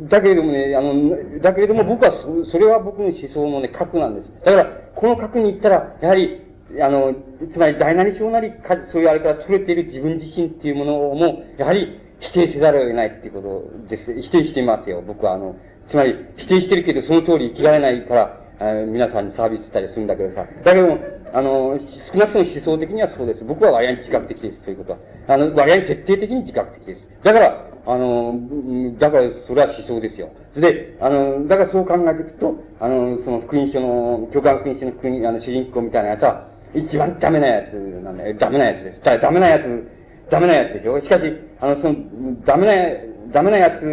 [0.10, 4.32] だけれどもね、あの、だけれども僕はそ、それは僕の思想のね、核なんです。
[4.44, 4.66] だから、
[4.96, 6.42] この核に行ったら、やはり、
[6.80, 7.16] あの、
[7.52, 14.22] つまり大なり小なりか、そういうあれからそれている自分自身っていうものも、やはり否定せざるを得ないっていうことです。
[14.22, 15.34] 否定していますよ、僕は。
[15.34, 15.56] あの、
[15.88, 20.46] つまり否定してるけどその通り生きられないから、え皆さんにサービスしたりするんだけどさ。
[20.64, 21.00] だけども、
[21.34, 23.44] あの、少なくとも思想的にはそうです。
[23.44, 25.00] 僕は割合に自覚的です、そういうことは。
[25.28, 27.08] あの、割合に徹底的に自覚的です。
[27.24, 28.40] だから、あの、
[29.00, 30.30] だからそれは思想ですよ。
[30.56, 38.36] で、あの、だからそう考えていくと、あの、その福音書の、教官福音書の福音、あの、主人公みたいなやつは、一番ダメなやつなんだよ。
[38.38, 39.02] ダメなやつです。
[39.04, 39.88] ダメなやつ、
[40.30, 41.02] ダメなやつでしょ？
[41.02, 41.96] しかし、あの、その、
[42.46, 42.74] ダメな、
[43.32, 43.86] ダメなやつ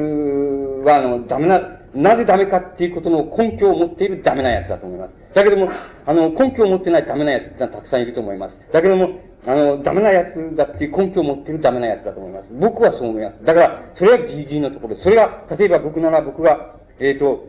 [0.84, 1.60] は、あの、ダメな、
[1.94, 5.12] なぜダメかっていうことの根拠を持っているダメなやつだと思います。
[5.34, 5.70] だけども、
[6.06, 8.58] あの、根拠を持ってないダメなやつってのはたくさんいると思います。
[8.72, 12.52] だけども、あの、ダメなやつだっていう根拠を持っているダメなやつだと思います。
[12.52, 13.44] 僕はそう思います。
[13.44, 15.04] だから、それはギリギリのところです。
[15.04, 17.46] それが、例えば僕なら僕が、えっ、ー、と、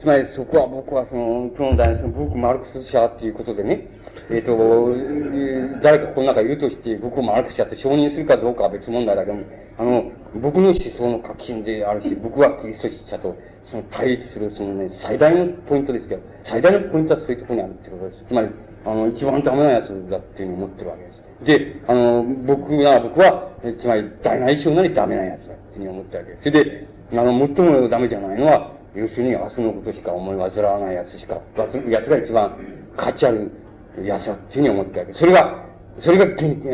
[0.00, 3.86] つまりそこは僕はその、今日の大学の僕マルクス社っていうことでね、
[4.30, 9.44] えっ、ー、と、誰かこの中いるとして、僕をマルクス社って承認するかどうかは別問題だけども、
[9.78, 18.24] あの、僕の思想の革新であるし、僕はキリスト者とその対立する、そのね、最大のポイントですけど、最大のポイントはそういうところにあるってことです。
[18.26, 18.48] つまり、
[18.84, 21.22] あの、一番ダメなやつだっていうふうに思ってるわけです。
[21.44, 26.50] で、あの、僕な僕は、えつまり、大内省なりダメなやつだっていうふうに思ったわけです。
[26.50, 31.40] それで、あの、最もダメじゃないのは、要するに明日のことしか思い煩わないやつしか、
[31.88, 32.56] やつが一番
[32.96, 33.50] 価値ある
[34.02, 35.12] いやつだっていうふうに思ったわけ。
[35.14, 35.64] それが、
[35.98, 36.24] それが、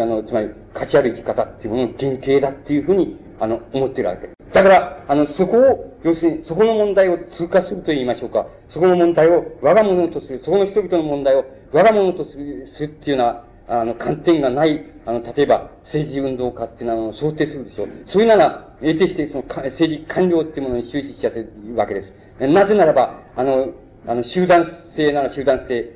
[0.02, 4.30] あの、つまり、価値ある生き方っていうものの原型だっていうふうに、あの、思ってるわけ。
[4.52, 8.46] だから、あの、そこを、要するに、そこの問題を通過すると言いましょうか。
[8.68, 17.88] そこの問題を我が物とする、そこの人々の問題を我が物とするするっていうような、あの、観点がない、あの、例えば、政治運動家っていうのを想定するでしょう。
[18.06, 22.14] そういうなら、得てして、その、政治官僚っていうものに終始しちゃってるわけです。
[22.40, 23.70] なぜならば、あの、
[24.06, 25.90] あの、集団性なら集団性、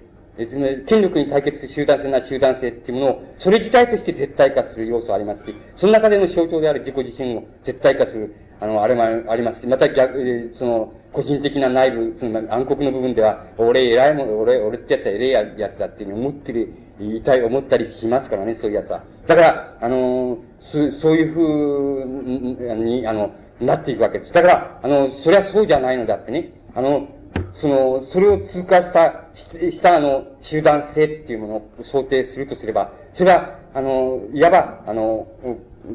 [0.46, 19.02] つまり、権力に対決する集団性な集団性っていうものを、それ自体として絶対化する要素ありますし、その中での象徴である自己自身を絶対化する、あの、あれもありますし、また逆、その、個人的な内部、その暗黒の部分では、俺偉いもん、俺、俺ってやつは偉いやつだっていうふうに思ってる、言いたい、思ったりしますからね、そういうやつは。
[19.26, 24.32] だから、あのそ、そういうふうに、あの、なっていくわけです。
[24.32, 26.52] だから、あの、それはそうじゃないのだってね。
[26.74, 27.08] あの、
[27.54, 35.26] その、それを通過した、したあの、集団性っていうものを想定するとすれば、それは、あの、いわば、あの、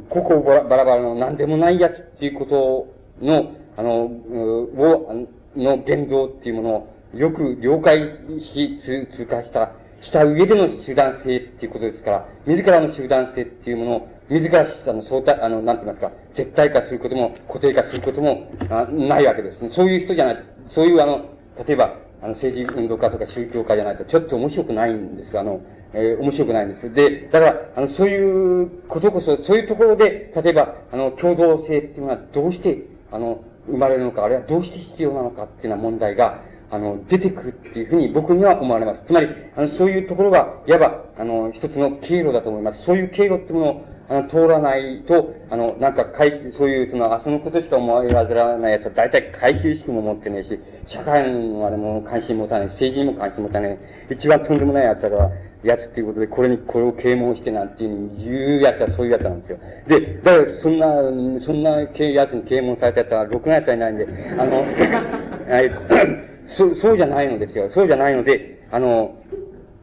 [0.09, 8.09] 個々バラバラの何でもないやつっていうことの、あの、を、の現像っていうものをよく了解
[8.39, 9.71] し、通過した、
[10.01, 19.69] した上での集団性っていうことですから、自らの集団性っていうものを、自ら、あの、相対、あの、なんて言いますか、絶対化することも、固定化することも、あないわけですね。
[19.69, 21.25] そういう人じゃないと、そういう、あの、
[21.65, 25.61] 例えば、あの、政治運動家とか宗教家じゃないと、ちょっと面白くないんですがあの、
[25.93, 26.91] えー、面白くないんです。
[26.93, 39.03] で、だから、あの、そういうことこそ、そういうところで、例えば、あの、共同性っていうのはどうして、あの、生まれるのか、あるいはどうして必要なのかっていうような問題が、あの、出てくるっていうふうに僕には思われます。
[39.05, 42.83] つまり、あの、そういうところが、いわば、あの、一つの経路だと思います。
[42.83, 53.77] そういう経路っていうものを、あの、通らないと、あの、なんか、階そういう、その、明日のことしか思い煩わない奴は、大体階級意識も持ってないし、社会のあれも関心持たない、政治にも関心持たない、
[54.09, 55.31] 一番とんでもない奴だから、
[55.63, 59.59] やつっていうことで、これに、これを啓蒙してなんていうふうに言うやつはそういうやつなんですよ。
[59.87, 61.87] で、だから、そんな、そんなや
[62.27, 64.07] つに啓蒙されたやつは、ろくなやつはいないんで、
[64.37, 64.65] あの、
[66.47, 67.69] そう、そうじゃないのですよ。
[67.69, 69.15] そうじゃないので、あの、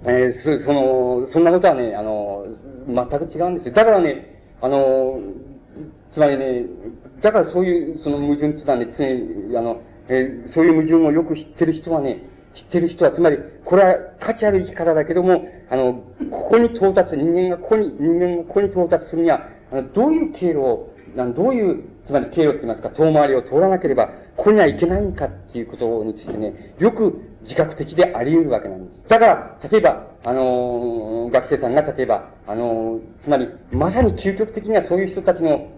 [0.04, 2.46] えー、そ、その、そんなことはね、あの、
[2.86, 3.74] 全く違うんですよ。
[3.74, 5.20] だからね、あの、
[6.12, 6.64] つまりね、
[7.20, 12.24] だからそういう、その矛盾っていうのはね、常に、あの、えー、そういう矛盾をよく知ってる人はね、
[12.54, 20.94] 知ってる人は、つまり、これは価値ある生き方だけども、あの、ここに到達、人間がここに、人間がここに到達するには、あのどういう経路を、
[21.34, 29.08] どういう、つまり経路って言いますか、遠回りを通らなければ、ここにはいけないんかっていうことについてね、よく自覚的であり得るわけなんです。
[29.08, 35.68] だから、例えば、あのー、学生さんが例えば、あのー、つまり、まさに究極的にはそういう人たちの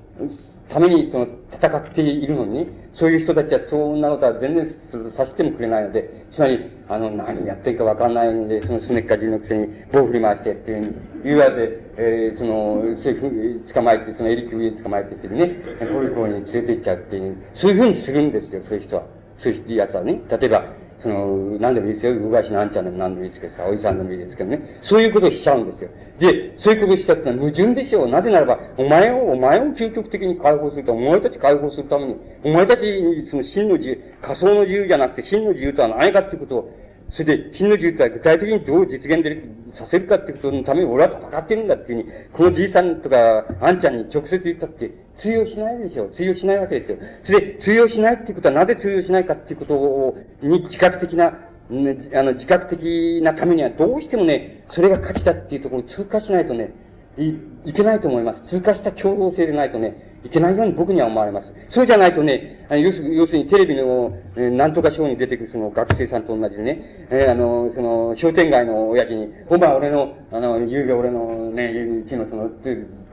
[0.69, 19.03] ために、その、戦っているのに、そういう人たちはそんなことは全然させてもくれないので、つまり、あの、何やってるかわかんないので、そのすねっかじりのくせに棒振り回してっていうふう言われて、えー、その、そういうふう捕まえて、そのエリキュー捕まえてするね、トルコに連れて行っちゃうっていう、そういうふうにするんですよ、そういう人は。
[19.37, 20.21] そういうやつはね。
[20.31, 20.65] 例えば、
[21.05, 22.15] その、何でもいいですよ。
[22.15, 24.79] うがいしなんちゃんでも何でもいいですけどさ、おじさんでもいいですけどね。
[24.81, 25.91] そういうことをしちゃうんですよ。
[26.19, 28.09] で、そういうことをしちゃってのは矛盾でしょう。
[28.09, 36.75] なぜならば、お前を、お前を究極的に解放すると、お前たち解放するために、お前たちにその真の自由、仮想の自由じゃなくて真の自由とは何かっていうことを、
[37.11, 39.43] それで、真の自由とは具体的にどう実現で
[39.75, 46.11] させるかっていうことのために俺は戦ってるんだっていうふうに、このじいさんとか、あんちゃんに直接言ったって、通用しないでしょう。
[46.13, 46.99] 通用しないわけですよ。
[47.25, 51.39] それで、通用しないっていうことはなぜ通用しないかっていうことを、に自覚的な
[51.71, 56.75] ね、あの、自覚的なためにはどうしてもね、それが価値だっていうところを通過しないとね、
[57.17, 57.35] い、
[57.65, 58.43] いけないと思います。
[58.43, 61.53] 通過した共同性でないとね、いけないように僕には思われます。
[61.69, 72.51] そうじゃないとね、あの要す要するにテレビの、えー、なんとかショーに出てくるその学生さんと同じでね、えー、あの、その、商店街の親父に、ほんま俺の、あの、ゆうべ俺のね、うちのその、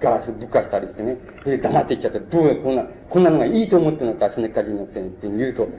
[0.01, 1.15] ガラスぶっかしたりしてね、
[1.45, 5.69] で、黙っていっちゃって、どうや、こんな、こんなのがいいと思ってるのか、すねっかじのくせにって言うと、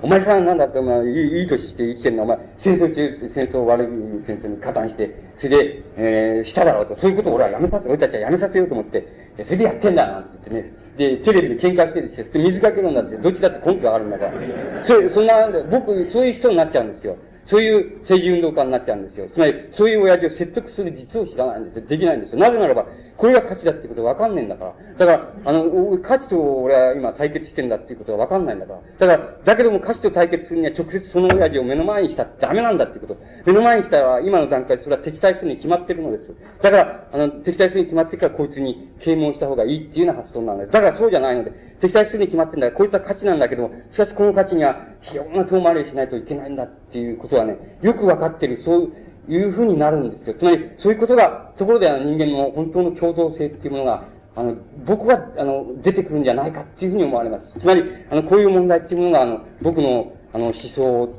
[0.00, 3.86] お前さんなんだって、お前、いいい年して生きてんの、お前、戦争中、戦争悪い
[4.24, 12.26] 戦争に加担して、それで、えー、しただろうと、そういうことを俺はやめさせ、俺たちはやめさせようと思って、それでやってんだなんて言ってね、で、テレビで喧嘩してですよ。
[12.32, 14.84] 水かけるんだって、どっちだって根拠があるんだから。
[14.84, 17.16] そ、そんな、僕、そういう人になっちゃうんですよ。
[17.46, 19.28] そういう政治運動家になっちゃうんですよ。
[19.32, 21.86] つまり、そういう親父を説得する実を知らないんですよ。
[21.86, 22.38] できないんですよ。
[22.38, 24.74] なぜならば、これが価値だってことわかんないんだから。
[24.98, 29.06] だから、あの、価値と俺は今対決してんだっていうことがわかんないんだから。
[29.06, 33.20] だから、だけども価値と対決するには直接その親父を目の前にしたってダメなんだっていうこと。
[33.46, 36.34] 目の前にしたら、今の段階でそれは敵対するに決まってるのです。
[36.60, 40.72] だから、あの、敵対するに決まってからこいつに啓蒙した方がいいっていうような発想なんです。
[40.72, 48.92] だからそうじゃないので、敵対するに決まってんだら、こいつは価値なんだけども、しかしこの価値には非常な遠回りしないといけないんだっていうことはね、よくわかってる、そう
[49.28, 50.34] いうふうになるんですよ。
[50.38, 54.04] つまり、そういうことが、ところであの人間の本当の共同性っていうものが、
[54.36, 57.60] あの、僕は、あの、出てくるんじゃないかっていうふうに思われます。
[57.60, 61.14] つまり、あの、こういう問題っていうものが、あの、僕の、あの、思想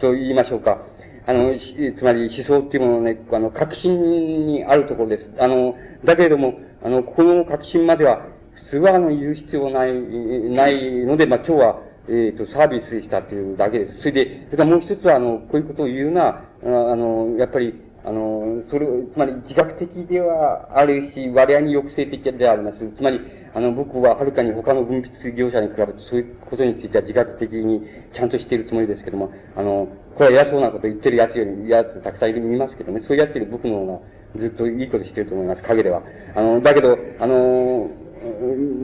[0.00, 0.82] と言いましょうか。
[1.26, 5.30] あの、つまり思想っていうもののね、あの、革新にあるところです。
[5.38, 13.98] あの、だけれども、あの、この革新までは、普通は、あの、言う必要ない、ないので、まあ、今日は、えっ、ー、と、サービスしたというだけです。
[13.98, 17.74] それで、それからもう一つは、あの、こういうことを言うのは、あの、やっぱり、
[18.04, 22.78] あの、それ、つまり自覚的ではあるし、割合に抑制的であります。
[22.96, 23.20] つまり、
[23.54, 27.82] あの、僕ははるかに他の分泌業者に比べてそういうことについては自覚的に
[28.12, 34.00] ちゃんとしているつもりですけども、あの、これは偉そうなこと言ってる奴より、奴たくさんいる見ますけどね、そういう奴より僕の方が
[34.36, 36.02] ずっといいことしてると思います、陰では。
[36.34, 37.90] あの、だけど、あの、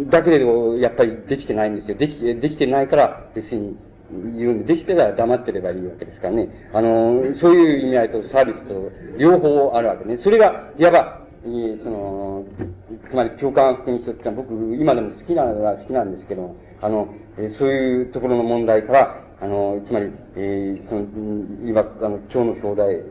[0.09, 1.97] だけれど、やっぱりできてないんですよ。
[1.97, 3.77] でき、できてないから、別に、
[4.37, 6.49] 言うんで、できてたら黙ってればいいわけですからね。
[6.73, 10.17] あの、そういう意味合いとサービスと両方あるわけね。
[10.19, 12.45] それが、いわば、その、
[13.11, 17.09] つまり共感福音書ってのは僕、今でも好きなのは好きなんですけど、あの、
[17.51, 21.07] そういうところの問題から、あの、つまり、えー、その、
[21.67, 23.03] 今、あの、今日の表題、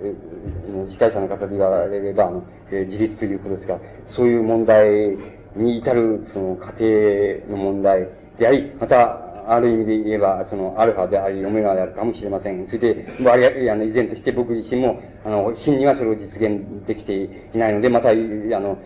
[0.71, 5.17] の司会者の方で言われれば、あの、えー、自立ということですが、そういう問題
[5.55, 8.07] に至る、その、家庭の問題
[8.39, 12.65] であり、また、ある意味で言えば、その、アルファであり、オメガであるかもしれません。
[12.67, 17.13] それで、あれ、あの、依然として僕自身も、あの、真にはそれを実現できて
[17.53, 18.77] いないので、また、あの、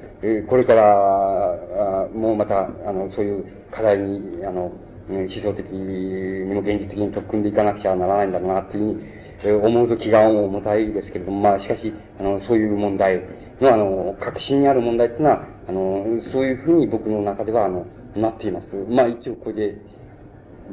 [0.48, 4.72] これから、もうまた、あの、そういう課題に、あの、
[5.10, 9.18] 思想的にも現実的に取り組んでいかなくちゃならないんだろうな、っていうふうに、
[9.66, 13.22] 思うと気が重たいですけれども、まあ、しかし、あの、そういう問題
[13.62, 17.86] の、あの、革新にある問題っていうのは、あの、そういうふうに僕の中では、あの、
[18.16, 18.66] なっています。
[18.90, 19.76] まあ、一応これで、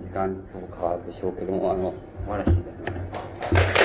[0.03, 1.95] 時間と変わるでしょうけども、あの、
[2.27, 2.77] お話しいたし
[3.13, 3.84] ます。